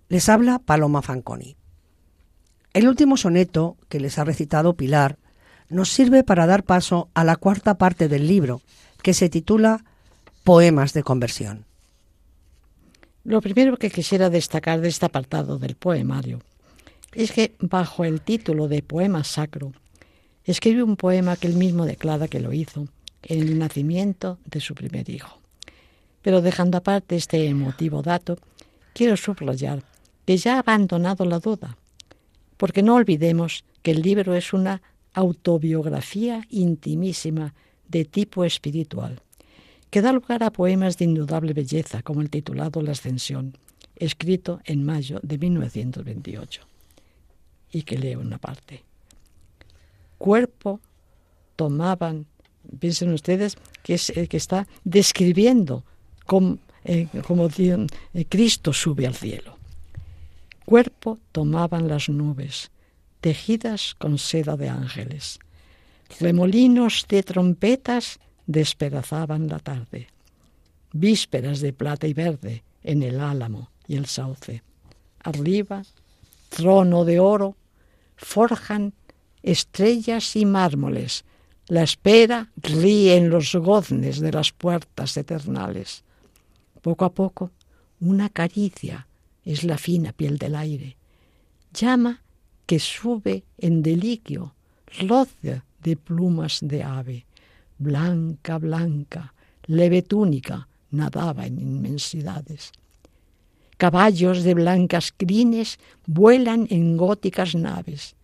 Les 0.08 0.28
habla 0.28 0.58
Paloma 0.58 1.02
Fanconi. 1.02 1.54
El 2.72 2.88
último 2.88 3.16
soneto 3.16 3.76
que 3.88 4.00
les 4.00 4.18
ha 4.18 4.24
recitado 4.24 4.74
Pilar 4.74 5.18
nos 5.68 5.90
sirve 5.90 6.24
para 6.24 6.48
dar 6.48 6.64
paso 6.64 7.10
a 7.14 7.22
la 7.22 7.36
cuarta 7.36 7.78
parte 7.78 8.08
del 8.08 8.26
libro, 8.26 8.60
que 9.00 9.14
se 9.14 9.28
titula 9.28 9.84
Poemas 10.42 10.94
de 10.94 11.04
conversión. 11.04 11.64
Lo 13.22 13.40
primero 13.40 13.76
que 13.76 13.92
quisiera 13.92 14.30
destacar 14.30 14.80
de 14.80 14.88
este 14.88 15.06
apartado 15.06 15.60
del 15.60 15.76
poemario 15.76 16.40
es 17.12 17.30
que 17.30 17.54
bajo 17.60 18.04
el 18.04 18.20
título 18.20 18.66
de 18.66 18.82
Poema 18.82 19.22
Sacro 19.22 19.70
escribe 20.50 20.82
un 20.82 20.96
poema 20.96 21.36
que 21.36 21.46
él 21.46 21.54
mismo 21.54 21.86
declara 21.86 22.28
que 22.28 22.40
lo 22.40 22.52
hizo 22.52 22.88
en 23.22 23.42
el 23.42 23.58
nacimiento 23.58 24.38
de 24.44 24.60
su 24.60 24.74
primer 24.74 25.08
hijo. 25.08 25.38
Pero 26.22 26.42
dejando 26.42 26.78
aparte 26.78 27.16
este 27.16 27.46
emotivo 27.46 28.02
dato, 28.02 28.38
quiero 28.92 29.16
subrayar 29.16 29.82
que 30.26 30.36
ya 30.36 30.56
ha 30.56 30.58
abandonado 30.60 31.24
la 31.24 31.38
duda, 31.38 31.76
porque 32.56 32.82
no 32.82 32.94
olvidemos 32.94 33.64
que 33.82 33.90
el 33.90 34.02
libro 34.02 34.34
es 34.34 34.52
una 34.52 34.82
autobiografía 35.12 36.42
intimísima 36.50 37.54
de 37.88 38.04
tipo 38.04 38.44
espiritual, 38.44 39.20
que 39.90 40.02
da 40.02 40.12
lugar 40.12 40.44
a 40.44 40.52
poemas 40.52 40.96
de 40.98 41.06
indudable 41.06 41.52
belleza, 41.52 42.02
como 42.02 42.20
el 42.20 42.30
titulado 42.30 42.80
La 42.80 42.92
Ascensión, 42.92 43.56
escrito 43.96 44.60
en 44.64 44.84
mayo 44.84 45.18
de 45.22 45.38
1928, 45.38 46.62
y 47.72 47.82
que 47.82 47.98
leo 47.98 48.20
una 48.20 48.38
parte. 48.38 48.84
Cuerpo 50.20 50.80
tomaban, 51.56 52.26
piensen 52.78 53.10
ustedes 53.14 53.56
que, 53.82 53.94
es, 53.94 54.12
que 54.12 54.36
está 54.36 54.68
describiendo 54.84 55.82
cómo, 56.26 56.58
eh, 56.84 57.08
eh, 57.14 58.24
Cristo 58.28 58.74
sube 58.74 59.06
al 59.06 59.14
cielo. 59.14 59.56
Cuerpo 60.66 61.18
tomaban 61.32 61.88
las 61.88 62.10
nubes, 62.10 62.70
tejidas 63.22 63.94
con 63.94 64.18
seda 64.18 64.58
de 64.58 64.68
ángeles. 64.68 65.38
Remolinos 66.20 67.06
de 67.08 67.22
trompetas 67.22 68.20
despedazaban 68.46 69.48
la 69.48 69.58
tarde. 69.58 70.08
Vísperas 70.92 71.60
de 71.60 71.72
plata 71.72 72.06
y 72.06 72.12
verde 72.12 72.62
en 72.82 73.02
el 73.02 73.20
álamo 73.20 73.70
y 73.88 73.96
el 73.96 74.04
sauce. 74.04 74.62
Arriba, 75.24 75.82
trono 76.50 77.06
de 77.06 77.20
oro, 77.20 77.56
forjan 78.18 78.92
estrellas 79.42 80.36
y 80.36 80.44
mármoles. 80.44 81.24
La 81.68 81.82
espera 81.82 82.50
ríe 82.56 83.16
en 83.16 83.30
los 83.30 83.54
goznes 83.54 84.20
de 84.20 84.32
las 84.32 84.52
puertas 84.52 85.16
eternales. 85.16 86.02
Poco 86.82 87.04
a 87.04 87.12
poco, 87.12 87.50
una 88.00 88.28
caricia 88.28 89.06
es 89.44 89.64
la 89.64 89.78
fina 89.78 90.12
piel 90.12 90.38
del 90.38 90.56
aire. 90.56 90.96
Llama 91.72 92.22
que 92.66 92.78
sube 92.78 93.44
en 93.58 93.82
deliquio, 93.82 94.54
roce 95.00 95.62
de 95.82 95.96
plumas 95.96 96.58
de 96.62 96.82
ave. 96.82 97.26
Blanca, 97.78 98.58
blanca, 98.58 99.34
leve 99.66 100.02
túnica, 100.02 100.68
nadaba 100.90 101.46
en 101.46 101.58
inmensidades. 101.58 102.72
Caballos 103.76 104.44
de 104.44 104.54
blancas 104.54 105.12
crines 105.16 105.78
vuelan 106.06 106.66
en 106.70 106.96
góticas 106.96 107.54
naves. 107.54 108.14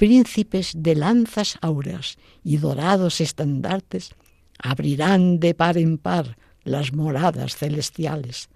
Príncipes 0.00 0.72
de 0.74 0.94
lanzas 0.94 1.58
áureas 1.60 2.16
y 2.42 2.56
dorados 2.56 3.20
estandartes 3.20 4.10
abrirán 4.58 5.38
de 5.38 5.52
par 5.54 5.76
en 5.76 5.98
par 5.98 6.38
las 6.64 6.92
moradas 6.92 7.56
celestiales. 7.56 8.48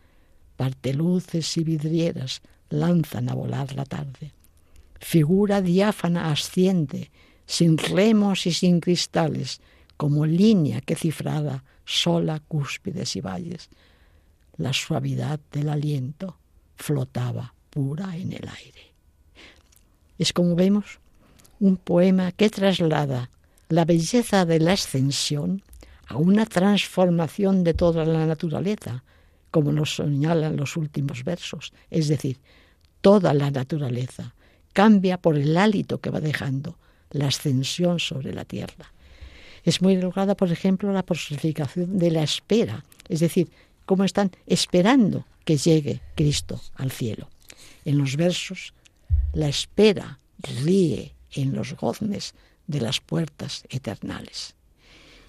Parteluces 0.57 1.57
y 1.59 1.62
vidrieras 1.64 2.40
lanzan 2.70 3.28
a 3.28 3.34
volar 3.34 3.74
la 3.74 3.84
tarde 3.84 4.32
figura 5.05 5.61
diáfana 5.61 6.32
asciende, 6.32 7.11
sin 7.47 7.76
remos 7.76 8.47
y 8.47 8.53
sin 8.53 8.80
cristales, 8.80 9.61
como 9.99 10.24
línea 10.24 10.80
que 10.80 10.97
cifrada 10.97 11.62
sola 11.84 12.40
cúspides 12.40 13.14
y 13.14 13.20
valles. 13.20 13.68
La 14.57 14.72
suavidad 14.72 15.40
del 15.53 15.68
aliento 15.68 16.38
flotaba 16.76 17.55
pura 17.68 18.16
en 18.16 18.32
el 18.32 18.49
aire. 18.49 18.95
Es 20.18 20.32
como 20.32 20.55
vemos 20.55 21.01
un 21.61 21.77
poema 21.77 22.33
que 22.33 22.51
traslada 22.51 23.31
la 23.69 23.85
belleza 23.85 24.45
de 24.45 24.61
la 24.61 24.73
ascensión 24.73 25.63
a 26.07 26.17
una 26.17 26.47
transformación 26.47 27.65
de 27.65 27.75
toda 27.75 28.05
la 28.05 28.27
naturaleza, 28.27 29.05
como 29.51 29.73
nos 29.73 29.97
señalan 29.97 30.57
los 30.57 30.77
últimos 30.77 31.25
versos, 31.25 31.73
es 31.91 32.09
decir, 32.09 32.39
toda 33.01 33.33
la 33.35 33.51
naturaleza, 33.51 34.35
cambia 34.73 35.19
por 35.19 35.37
el 35.37 35.57
hálito 35.57 36.01
que 36.01 36.11
va 36.11 36.21
dejando 36.21 36.77
la 37.11 37.29
ascensión 37.29 38.01
sobre 38.01 38.35
la 38.35 38.45
tierra. 38.45 38.93
Es 39.63 39.81
muy 39.81 39.97
lograda, 39.97 40.35
por 40.35 40.53
ejemplo, 40.53 40.93
la 40.93 41.05
personificación 41.05 41.99
de 41.99 42.11
la 42.11 42.23
espera, 42.23 42.85
es 43.09 43.21
decir, 43.21 43.49
cómo 43.87 44.05
están 44.05 44.31
esperando 44.47 45.27
que 45.45 45.57
llegue 45.57 46.01
Cristo 46.15 46.61
al 46.75 46.91
cielo. 46.91 47.29
En 47.85 47.99
los 47.99 48.17
versos, 48.17 48.75
la 49.33 49.49
espera 49.49 50.19
ríe 50.63 51.14
en 51.35 51.55
los 51.55 51.74
goznes 51.74 52.35
de 52.66 52.80
las 52.80 53.01
puertas 53.01 53.64
eternales. 53.68 54.55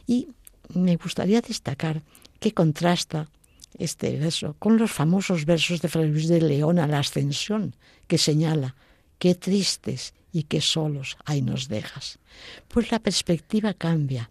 Y 0.08 0.30
me 0.74 0.96
gustaría 0.96 1.42
destacar 1.42 2.04
que 2.40 2.54
contrasta 2.54 3.30
este 3.78 4.18
verso 4.18 4.56
con 4.60 4.78
los 4.78 4.92
famosos 4.92 5.46
versos 5.46 5.82
de 5.82 5.90
Fray 5.90 6.10
Luis 6.10 6.28
de 6.28 6.42
León 6.42 6.80
a 6.80 6.88
la 6.88 7.00
ascensión, 7.00 7.76
que 8.08 8.18
señala 8.18 8.76
qué 9.20 9.36
tristes 9.36 10.14
y 10.32 10.44
qué 10.44 10.62
solos 10.62 11.18
ahí 11.26 11.42
nos 11.42 11.68
dejas. 11.68 12.20
Pues 12.68 12.92
la 12.92 13.00
perspectiva 13.00 13.74
cambia. 13.74 14.30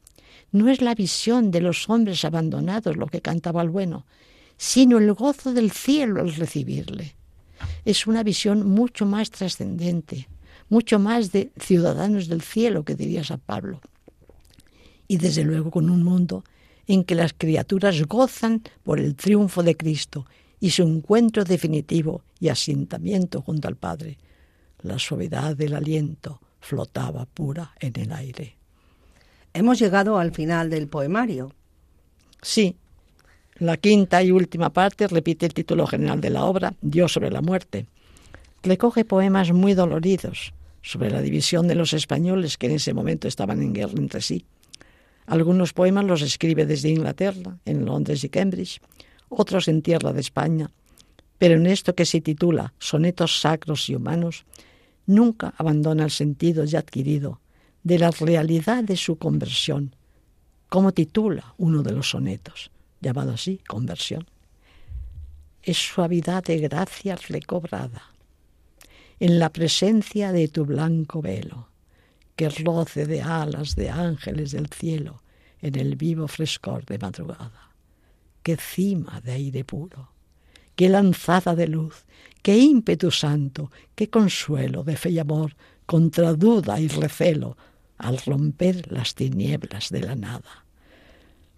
No 0.52 0.68
es 0.68 0.80
la 0.80 0.94
visión 0.94 1.50
de 1.50 1.60
los 1.60 1.88
hombres 1.90 2.24
abandonados 2.24 2.96
lo 2.96 3.06
que 3.06 3.20
cantaba 3.20 3.62
el 3.62 3.70
bueno, 3.70 4.06
sino 4.56 4.98
el 4.98 5.12
gozo 5.12 5.52
del 5.52 5.72
cielo 5.72 6.20
al 6.20 6.34
recibirle. 6.34 7.16
Es 7.84 8.06
una 8.06 8.22
visión 8.22 8.68
mucho 8.68 9.04
más 9.06 9.30
trascendente, 9.30 10.28
mucho 10.74 10.98
más 10.98 11.30
de 11.30 11.52
ciudadanos 11.56 12.26
del 12.26 12.42
cielo 12.42 12.84
que 12.84 12.96
diría 12.96 13.22
San 13.22 13.38
Pablo. 13.38 13.80
Y 15.06 15.18
desde 15.18 15.44
luego 15.44 15.70
con 15.70 15.88
un 15.88 16.02
mundo 16.02 16.42
en 16.88 17.04
que 17.04 17.14
las 17.14 17.32
criaturas 17.32 18.02
gozan 18.08 18.60
por 18.82 18.98
el 18.98 19.14
triunfo 19.14 19.62
de 19.62 19.76
Cristo 19.76 20.26
y 20.58 20.70
su 20.70 20.82
encuentro 20.82 21.44
definitivo 21.44 22.22
y 22.40 22.48
asentamiento 22.48 23.40
junto 23.40 23.68
al 23.68 23.76
Padre, 23.76 24.18
la 24.82 24.98
suavidad 24.98 25.56
del 25.56 25.74
aliento 25.74 26.40
flotaba 26.58 27.24
pura 27.26 27.72
en 27.78 27.92
el 28.00 28.10
aire. 28.10 28.56
Hemos 29.52 29.78
llegado 29.78 30.18
al 30.18 30.32
final 30.32 30.70
del 30.70 30.88
poemario. 30.88 31.52
Sí, 32.42 32.74
la 33.58 33.76
quinta 33.76 34.24
y 34.24 34.32
última 34.32 34.70
parte 34.70 35.06
repite 35.06 35.46
el 35.46 35.54
título 35.54 35.86
general 35.86 36.20
de 36.20 36.30
la 36.30 36.44
obra, 36.44 36.74
Dios 36.82 37.12
sobre 37.12 37.30
la 37.30 37.42
muerte. 37.42 37.86
Recoge 38.64 39.04
poemas 39.04 39.52
muy 39.52 39.74
doloridos 39.74 40.52
sobre 40.84 41.10
la 41.10 41.22
división 41.22 41.66
de 41.66 41.74
los 41.74 41.94
españoles 41.94 42.58
que 42.58 42.66
en 42.66 42.72
ese 42.72 42.92
momento 42.92 43.26
estaban 43.26 43.62
en 43.62 43.72
guerra 43.72 43.94
entre 43.96 44.20
sí. 44.20 44.44
Algunos 45.24 45.72
poemas 45.72 46.04
los 46.04 46.20
escribe 46.20 46.66
desde 46.66 46.90
Inglaterra, 46.90 47.56
en 47.64 47.86
Londres 47.86 48.22
y 48.22 48.28
Cambridge, 48.28 48.80
otros 49.30 49.66
en 49.68 49.80
tierra 49.80 50.12
de 50.12 50.20
España, 50.20 50.70
pero 51.38 51.54
en 51.54 51.66
esto 51.66 51.94
que 51.94 52.04
se 52.04 52.20
titula 52.20 52.74
Sonetos 52.78 53.40
Sacros 53.40 53.88
y 53.88 53.94
Humanos, 53.94 54.44
nunca 55.06 55.54
abandona 55.56 56.04
el 56.04 56.10
sentido 56.10 56.64
ya 56.64 56.80
adquirido 56.80 57.40
de 57.82 57.98
la 57.98 58.10
realidad 58.10 58.84
de 58.84 58.98
su 58.98 59.16
conversión, 59.16 59.96
como 60.68 60.92
titula 60.92 61.54
uno 61.56 61.82
de 61.82 61.92
los 61.92 62.10
sonetos, 62.10 62.70
llamado 63.00 63.32
así 63.32 63.58
Conversión. 63.66 64.26
Es 65.62 65.78
suavidad 65.78 66.44
de 66.44 66.58
gracia 66.58 67.16
recobrada 67.16 68.13
en 69.24 69.38
la 69.38 69.48
presencia 69.48 70.32
de 70.32 70.48
tu 70.48 70.66
blanco 70.66 71.22
velo, 71.22 71.68
que 72.36 72.50
roce 72.50 73.06
de 73.06 73.22
alas 73.22 73.74
de 73.74 73.88
ángeles 73.88 74.52
del 74.52 74.68
cielo 74.68 75.22
en 75.62 75.76
el 75.76 75.96
vivo 75.96 76.28
frescor 76.28 76.84
de 76.84 76.98
madrugada. 76.98 77.70
Qué 78.42 78.58
cima 78.58 79.22
de 79.22 79.32
aire 79.32 79.64
puro, 79.64 80.10
qué 80.76 80.90
lanzada 80.90 81.54
de 81.54 81.68
luz, 81.68 82.04
qué 82.42 82.58
ímpetu 82.58 83.10
santo, 83.10 83.70
qué 83.94 84.10
consuelo 84.10 84.84
de 84.84 84.94
fe 84.94 85.08
y 85.12 85.18
amor 85.18 85.56
contra 85.86 86.34
duda 86.34 86.78
y 86.78 86.88
recelo 86.88 87.56
al 87.96 88.18
romper 88.18 88.92
las 88.92 89.14
tinieblas 89.14 89.88
de 89.88 90.00
la 90.00 90.16
nada. 90.16 90.66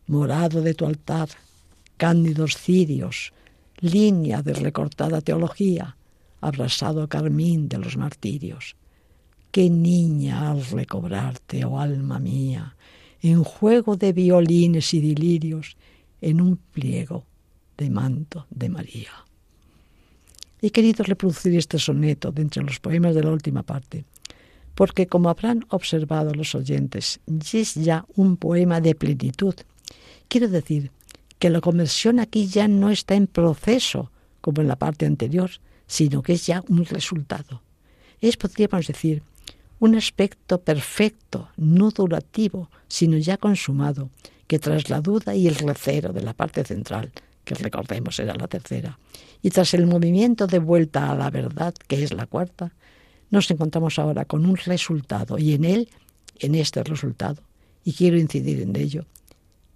Morado 0.06 0.62
de 0.62 0.74
tu 0.74 0.86
altar, 0.86 1.30
cándidos 1.96 2.56
cirios, 2.56 3.32
línea 3.80 4.40
de 4.40 4.54
recortada 4.54 5.20
teología, 5.20 5.96
abrasado 6.46 7.08
carmín 7.08 7.68
de 7.68 7.78
los 7.78 7.96
martirios. 7.96 8.76
qué 9.50 9.70
niña 9.70 10.50
al 10.50 10.66
recobrarte, 10.66 11.64
oh 11.64 11.80
alma 11.80 12.18
mía, 12.18 12.76
en 13.22 13.42
juego 13.42 13.96
de 13.96 14.12
violines 14.12 14.92
y 14.92 15.00
delirios, 15.00 15.78
en 16.20 16.42
un 16.42 16.58
pliego 16.58 17.24
de 17.78 17.88
manto 17.88 18.46
de 18.50 18.68
María. 18.68 19.12
He 20.60 20.70
querido 20.70 21.04
reproducir 21.04 21.56
este 21.56 21.78
soneto 21.78 22.32
de 22.32 22.42
entre 22.42 22.62
los 22.62 22.80
poemas 22.80 23.14
de 23.14 23.22
la 23.22 23.30
última 23.30 23.62
parte, 23.62 24.04
porque 24.74 25.06
como 25.06 25.30
habrán 25.30 25.64
observado 25.70 26.34
los 26.34 26.54
oyentes, 26.54 27.20
es 27.52 27.74
ya 27.74 28.04
un 28.14 28.36
poema 28.36 28.82
de 28.82 28.94
plenitud. 28.94 29.54
Quiero 30.28 30.48
decir 30.48 30.90
que 31.38 31.50
la 31.50 31.60
conversión 31.60 32.20
aquí 32.20 32.46
ya 32.46 32.68
no 32.68 32.90
está 32.90 33.14
en 33.14 33.26
proceso, 33.26 34.10
como 34.40 34.60
en 34.60 34.68
la 34.68 34.76
parte 34.76 35.06
anterior, 35.06 35.50
sino 35.86 36.22
que 36.22 36.34
es 36.34 36.46
ya 36.46 36.62
un 36.68 36.84
resultado. 36.84 37.62
Es, 38.20 38.36
podríamos 38.36 38.86
decir, 38.86 39.22
un 39.78 39.94
aspecto 39.94 40.60
perfecto, 40.60 41.48
no 41.56 41.90
durativo, 41.90 42.70
sino 42.88 43.18
ya 43.18 43.36
consumado, 43.36 44.10
que 44.46 44.58
tras 44.58 44.88
la 44.88 45.00
duda 45.00 45.34
y 45.34 45.48
el 45.48 45.56
recero 45.56 46.12
de 46.12 46.22
la 46.22 46.32
parte 46.32 46.64
central, 46.64 47.12
que 47.44 47.54
recordemos 47.54 48.18
era 48.18 48.34
la 48.34 48.48
tercera, 48.48 48.98
y 49.42 49.50
tras 49.50 49.74
el 49.74 49.86
movimiento 49.86 50.46
de 50.46 50.58
vuelta 50.58 51.10
a 51.10 51.14
la 51.14 51.30
verdad, 51.30 51.74
que 51.86 52.02
es 52.02 52.12
la 52.12 52.26
cuarta, 52.26 52.72
nos 53.30 53.50
encontramos 53.50 53.98
ahora 53.98 54.24
con 54.24 54.46
un 54.46 54.56
resultado, 54.56 55.38
y 55.38 55.54
en 55.54 55.64
él, 55.64 55.88
en 56.38 56.54
este 56.54 56.82
resultado, 56.82 57.42
y 57.84 57.92
quiero 57.92 58.18
incidir 58.18 58.62
en 58.62 58.76
ello, 58.76 59.04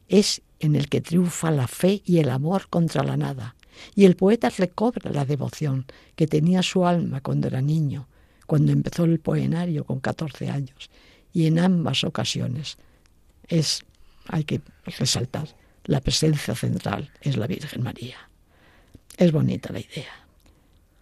es 0.08 0.42
en 0.60 0.76
el 0.76 0.88
que 0.88 1.00
triunfa 1.00 1.50
la 1.50 1.68
fe 1.68 2.02
y 2.04 2.18
el 2.18 2.30
amor 2.30 2.68
contra 2.68 3.04
la 3.04 3.16
nada, 3.16 3.54
y 3.94 4.04
el 4.04 4.16
poeta 4.16 4.50
recobra 4.50 5.10
la 5.10 5.24
devoción 5.24 5.86
que 6.16 6.26
tenía 6.26 6.62
su 6.62 6.86
alma 6.86 7.20
cuando 7.20 7.48
era 7.48 7.60
niño, 7.60 8.08
cuando 8.46 8.72
empezó 8.72 9.04
el 9.04 9.20
poenario 9.20 9.84
con 9.84 10.00
14 10.00 10.50
años, 10.50 10.90
y 11.32 11.46
en 11.46 11.58
ambas 11.58 12.04
ocasiones 12.04 12.78
es, 13.46 13.84
hay 14.28 14.44
que 14.44 14.60
resaltar, 14.84 15.48
la 15.84 16.00
presencia 16.00 16.54
central 16.54 17.10
es 17.20 17.36
la 17.36 17.46
Virgen 17.46 17.82
María. 17.82 18.16
Es 19.16 19.32
bonita 19.32 19.72
la 19.72 19.80
idea. 19.80 20.26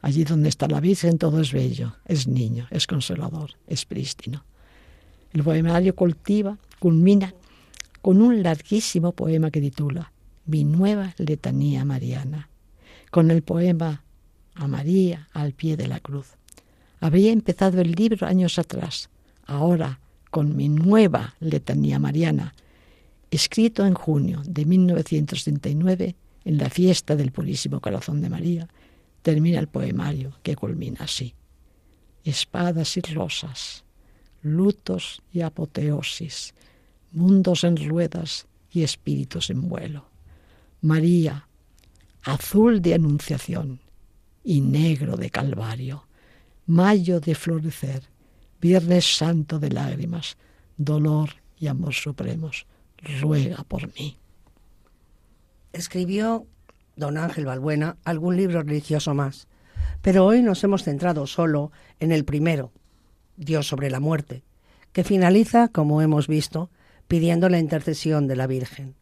Allí 0.00 0.24
donde 0.24 0.48
está 0.48 0.68
la 0.68 0.80
Virgen 0.80 1.18
todo 1.18 1.40
es 1.40 1.52
bello, 1.52 1.96
es 2.04 2.26
niño, 2.26 2.68
es 2.70 2.86
consolador, 2.86 3.52
es 3.66 3.84
prístino. 3.84 4.44
El 5.32 5.42
poemario 5.42 5.94
cultiva, 5.94 6.56
culmina 6.78 7.34
con 8.00 8.22
un 8.22 8.42
larguísimo 8.42 9.12
poema 9.12 9.50
que 9.50 9.60
titula 9.60 10.12
Mi 10.46 10.64
nueva 10.64 11.14
letanía 11.18 11.84
mariana, 11.84 12.48
con 13.10 13.30
el 13.30 13.42
poema 13.42 14.02
A 14.54 14.66
María 14.66 15.28
al 15.32 15.52
pie 15.52 15.76
de 15.76 15.88
la 15.88 16.00
cruz. 16.00 16.36
Había 17.00 17.30
empezado 17.30 17.80
el 17.80 17.92
libro 17.92 18.26
años 18.26 18.58
atrás, 18.58 19.08
ahora 19.46 20.00
con 20.30 20.56
mi 20.56 20.68
nueva 20.68 21.34
letanía 21.40 21.98
mariana, 21.98 22.54
escrito 23.30 23.86
en 23.86 23.94
junio 23.94 24.42
de 24.44 24.64
1939 24.64 26.16
en 26.44 26.58
la 26.58 26.70
fiesta 26.70 27.16
del 27.16 27.32
Purísimo 27.32 27.80
Corazón 27.80 28.20
de 28.20 28.30
María, 28.30 28.68
termina 29.22 29.58
el 29.58 29.68
poemario 29.68 30.32
que 30.42 30.56
culmina 30.56 31.00
así. 31.04 31.34
Espadas 32.24 32.96
y 32.96 33.00
rosas, 33.00 33.84
lutos 34.42 35.22
y 35.32 35.42
apoteosis, 35.42 36.54
mundos 37.12 37.64
en 37.64 37.76
ruedas 37.76 38.46
y 38.70 38.82
espíritus 38.82 39.50
en 39.50 39.68
vuelo. 39.68 40.06
María, 40.80 41.47
azul 42.28 42.80
de 42.82 42.94
anunciación 42.94 43.80
y 44.44 44.60
negro 44.60 45.16
de 45.16 45.30
calvario 45.30 46.08
mayo 46.68 47.18
de 47.18 47.34
florecer, 47.34 48.02
viernes 48.60 49.16
santo 49.16 49.58
de 49.58 49.70
lágrimas, 49.70 50.36
dolor 50.76 51.30
y 51.58 51.66
amor 51.66 51.94
supremos, 51.94 52.66
ruega 53.20 53.64
por 53.64 53.92
mí. 53.94 54.18
Escribió 55.72 56.46
don 56.94 57.16
Ángel 57.16 57.46
Balbuena 57.46 57.96
algún 58.04 58.36
libro 58.36 58.62
religioso 58.62 59.14
más, 59.14 59.48
pero 60.02 60.26
hoy 60.26 60.42
nos 60.42 60.62
hemos 60.62 60.84
centrado 60.84 61.26
solo 61.26 61.72
en 62.00 62.12
el 62.12 62.26
primero, 62.26 62.70
Dios 63.38 63.66
sobre 63.66 63.90
la 63.90 63.98
muerte, 63.98 64.42
que 64.92 65.04
finaliza, 65.04 65.68
como 65.68 66.02
hemos 66.02 66.28
visto, 66.28 66.70
pidiendo 67.08 67.48
la 67.48 67.60
intercesión 67.60 68.28
de 68.28 68.36
la 68.36 68.46
Virgen. 68.46 68.94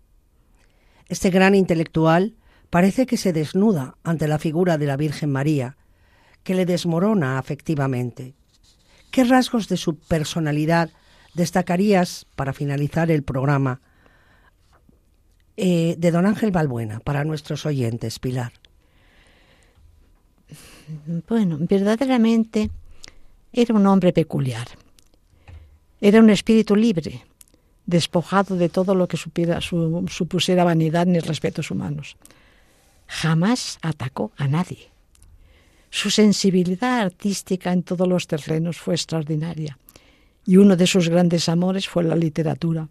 Este 1.09 1.31
gran 1.31 1.57
intelectual 1.57 2.35
parece 2.71 3.07
que 3.07 3.17
se 3.17 3.33
desnuda 3.33 3.97
ante 4.05 4.29
la 4.29 4.39
figura 4.39 4.79
de 4.79 4.87
la 4.87 4.97
Virgen 4.97 5.31
María, 5.31 5.77
que 6.43 6.55
le 6.55 6.67
desmorona 6.67 7.39
afectivamente. 7.39 8.35
¿Qué 9.11 9.25
rasgos 9.25 9.69
de 9.69 9.77
su 9.77 9.97
personalidad 9.97 10.91
destacarías 11.35 12.27
para 12.37 12.53
finalizar 12.53 13.11
el 13.11 13.23
programa 13.23 13.81
eh, 15.57 15.97
de 15.99 16.11
don 16.11 16.27
Ángel 16.27 16.51
Balbuena 16.51 17.01
para 17.01 17.25
nuestros 17.25 17.67
oyentes, 17.67 18.19
Pilar? 18.19 18.53
Bueno, 21.29 21.59
verdaderamente 21.61 22.71
era 23.53 23.75
un 23.75 23.87
hombre 23.87 24.13
peculiar. 24.13 24.69
Era 26.01 26.21
un 26.21 26.31
espíritu 26.31 26.77
libre, 26.77 27.25
despojado 27.87 28.57
de 28.57 28.69
todo 28.69 28.95
lo 28.95 29.09
que 29.09 29.17
supiera, 29.17 29.61
supusiera 29.61 30.63
vanidad 30.65 31.07
ni 31.07 31.19
respetos 31.21 31.71
humanos. 31.71 32.17
Jamás 33.07 33.79
atacó 33.83 34.33
a 34.37 34.49
nadie. 34.49 34.91
Su 35.91 36.11
sensibilidad 36.11 37.01
artística 37.01 37.73
en 37.73 37.83
todos 37.83 38.07
los 38.07 38.27
terrenos 38.27 38.77
fue 38.79 38.95
extraordinaria 38.95 39.79
y 40.45 40.59
uno 40.59 40.77
de 40.77 40.87
sus 40.87 41.09
grandes 41.09 41.49
amores 41.49 41.89
fue 41.89 42.05
la 42.05 42.17
literatura, 42.17 42.89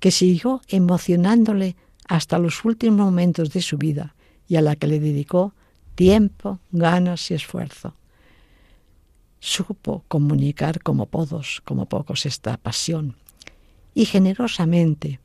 que 0.00 0.10
siguió 0.10 0.60
emocionándole 0.68 1.76
hasta 2.06 2.38
los 2.38 2.64
últimos 2.64 2.98
momentos 2.98 3.50
de 3.50 3.62
su 3.62 3.78
vida 3.78 4.14
y 4.46 4.56
a 4.56 4.62
la 4.62 4.76
que 4.76 4.86
le 4.86 5.00
dedicó 5.00 5.54
tiempo, 5.94 6.58
ganas 6.72 7.30
y 7.30 7.34
esfuerzo. 7.34 7.94
Supo 9.40 10.04
comunicar 10.08 10.82
como 10.82 11.06
podos, 11.06 11.62
como 11.64 11.86
pocos 11.86 12.26
esta 12.26 12.56
pasión, 12.56 13.16
y 13.94 14.06
generosamente 14.06 15.20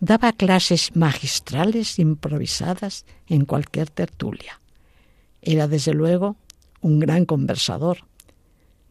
daba 0.00 0.32
clases 0.32 0.94
magistrales 0.94 1.98
improvisadas 1.98 3.04
en 3.26 3.44
cualquier 3.44 3.90
tertulia. 3.90 4.60
Era 5.42 5.68
desde 5.68 5.94
luego 5.94 6.36
un 6.80 7.00
gran 7.00 7.24
conversador, 7.24 7.98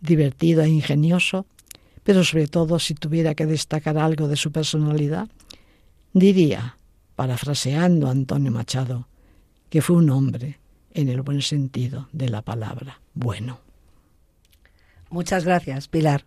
divertido 0.01 0.63
e 0.63 0.69
ingenioso, 0.69 1.45
pero 2.03 2.23
sobre 2.23 2.47
todo 2.47 2.79
si 2.79 2.93
tuviera 2.93 3.35
que 3.35 3.45
destacar 3.45 3.97
algo 3.97 4.27
de 4.27 4.35
su 4.35 4.51
personalidad, 4.51 5.29
diría, 6.13 6.77
parafraseando 7.15 8.07
a 8.07 8.11
Antonio 8.11 8.51
Machado, 8.51 9.07
que 9.69 9.81
fue 9.81 9.97
un 9.97 10.09
hombre 10.09 10.59
en 10.93 11.09
el 11.09 11.21
buen 11.21 11.41
sentido 11.41 12.09
de 12.11 12.29
la 12.29 12.41
palabra 12.41 13.01
bueno. 13.13 13.59
Muchas 15.09 15.45
gracias, 15.45 15.87
Pilar. 15.87 16.25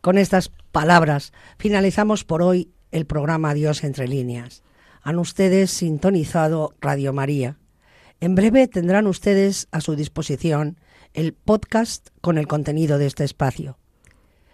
Con 0.00 0.18
estas 0.18 0.50
palabras 0.72 1.32
finalizamos 1.58 2.24
por 2.24 2.42
hoy 2.42 2.70
el 2.94 3.04
programa 3.04 3.54
Dios 3.54 3.84
entre 3.84 4.08
líneas. 4.08 4.62
Han 5.02 5.18
ustedes 5.18 5.70
sintonizado 5.70 6.72
Radio 6.80 7.12
María 7.12 7.58
en 8.20 8.34
breve 8.34 8.68
tendrán 8.68 9.06
ustedes 9.06 9.68
a 9.70 9.82
su 9.82 9.96
disposición 9.96 10.78
el 11.12 11.34
podcast 11.34 12.08
con 12.22 12.38
el 12.38 12.46
contenido 12.46 12.96
de 12.96 13.04
este 13.04 13.22
espacio. 13.22 13.76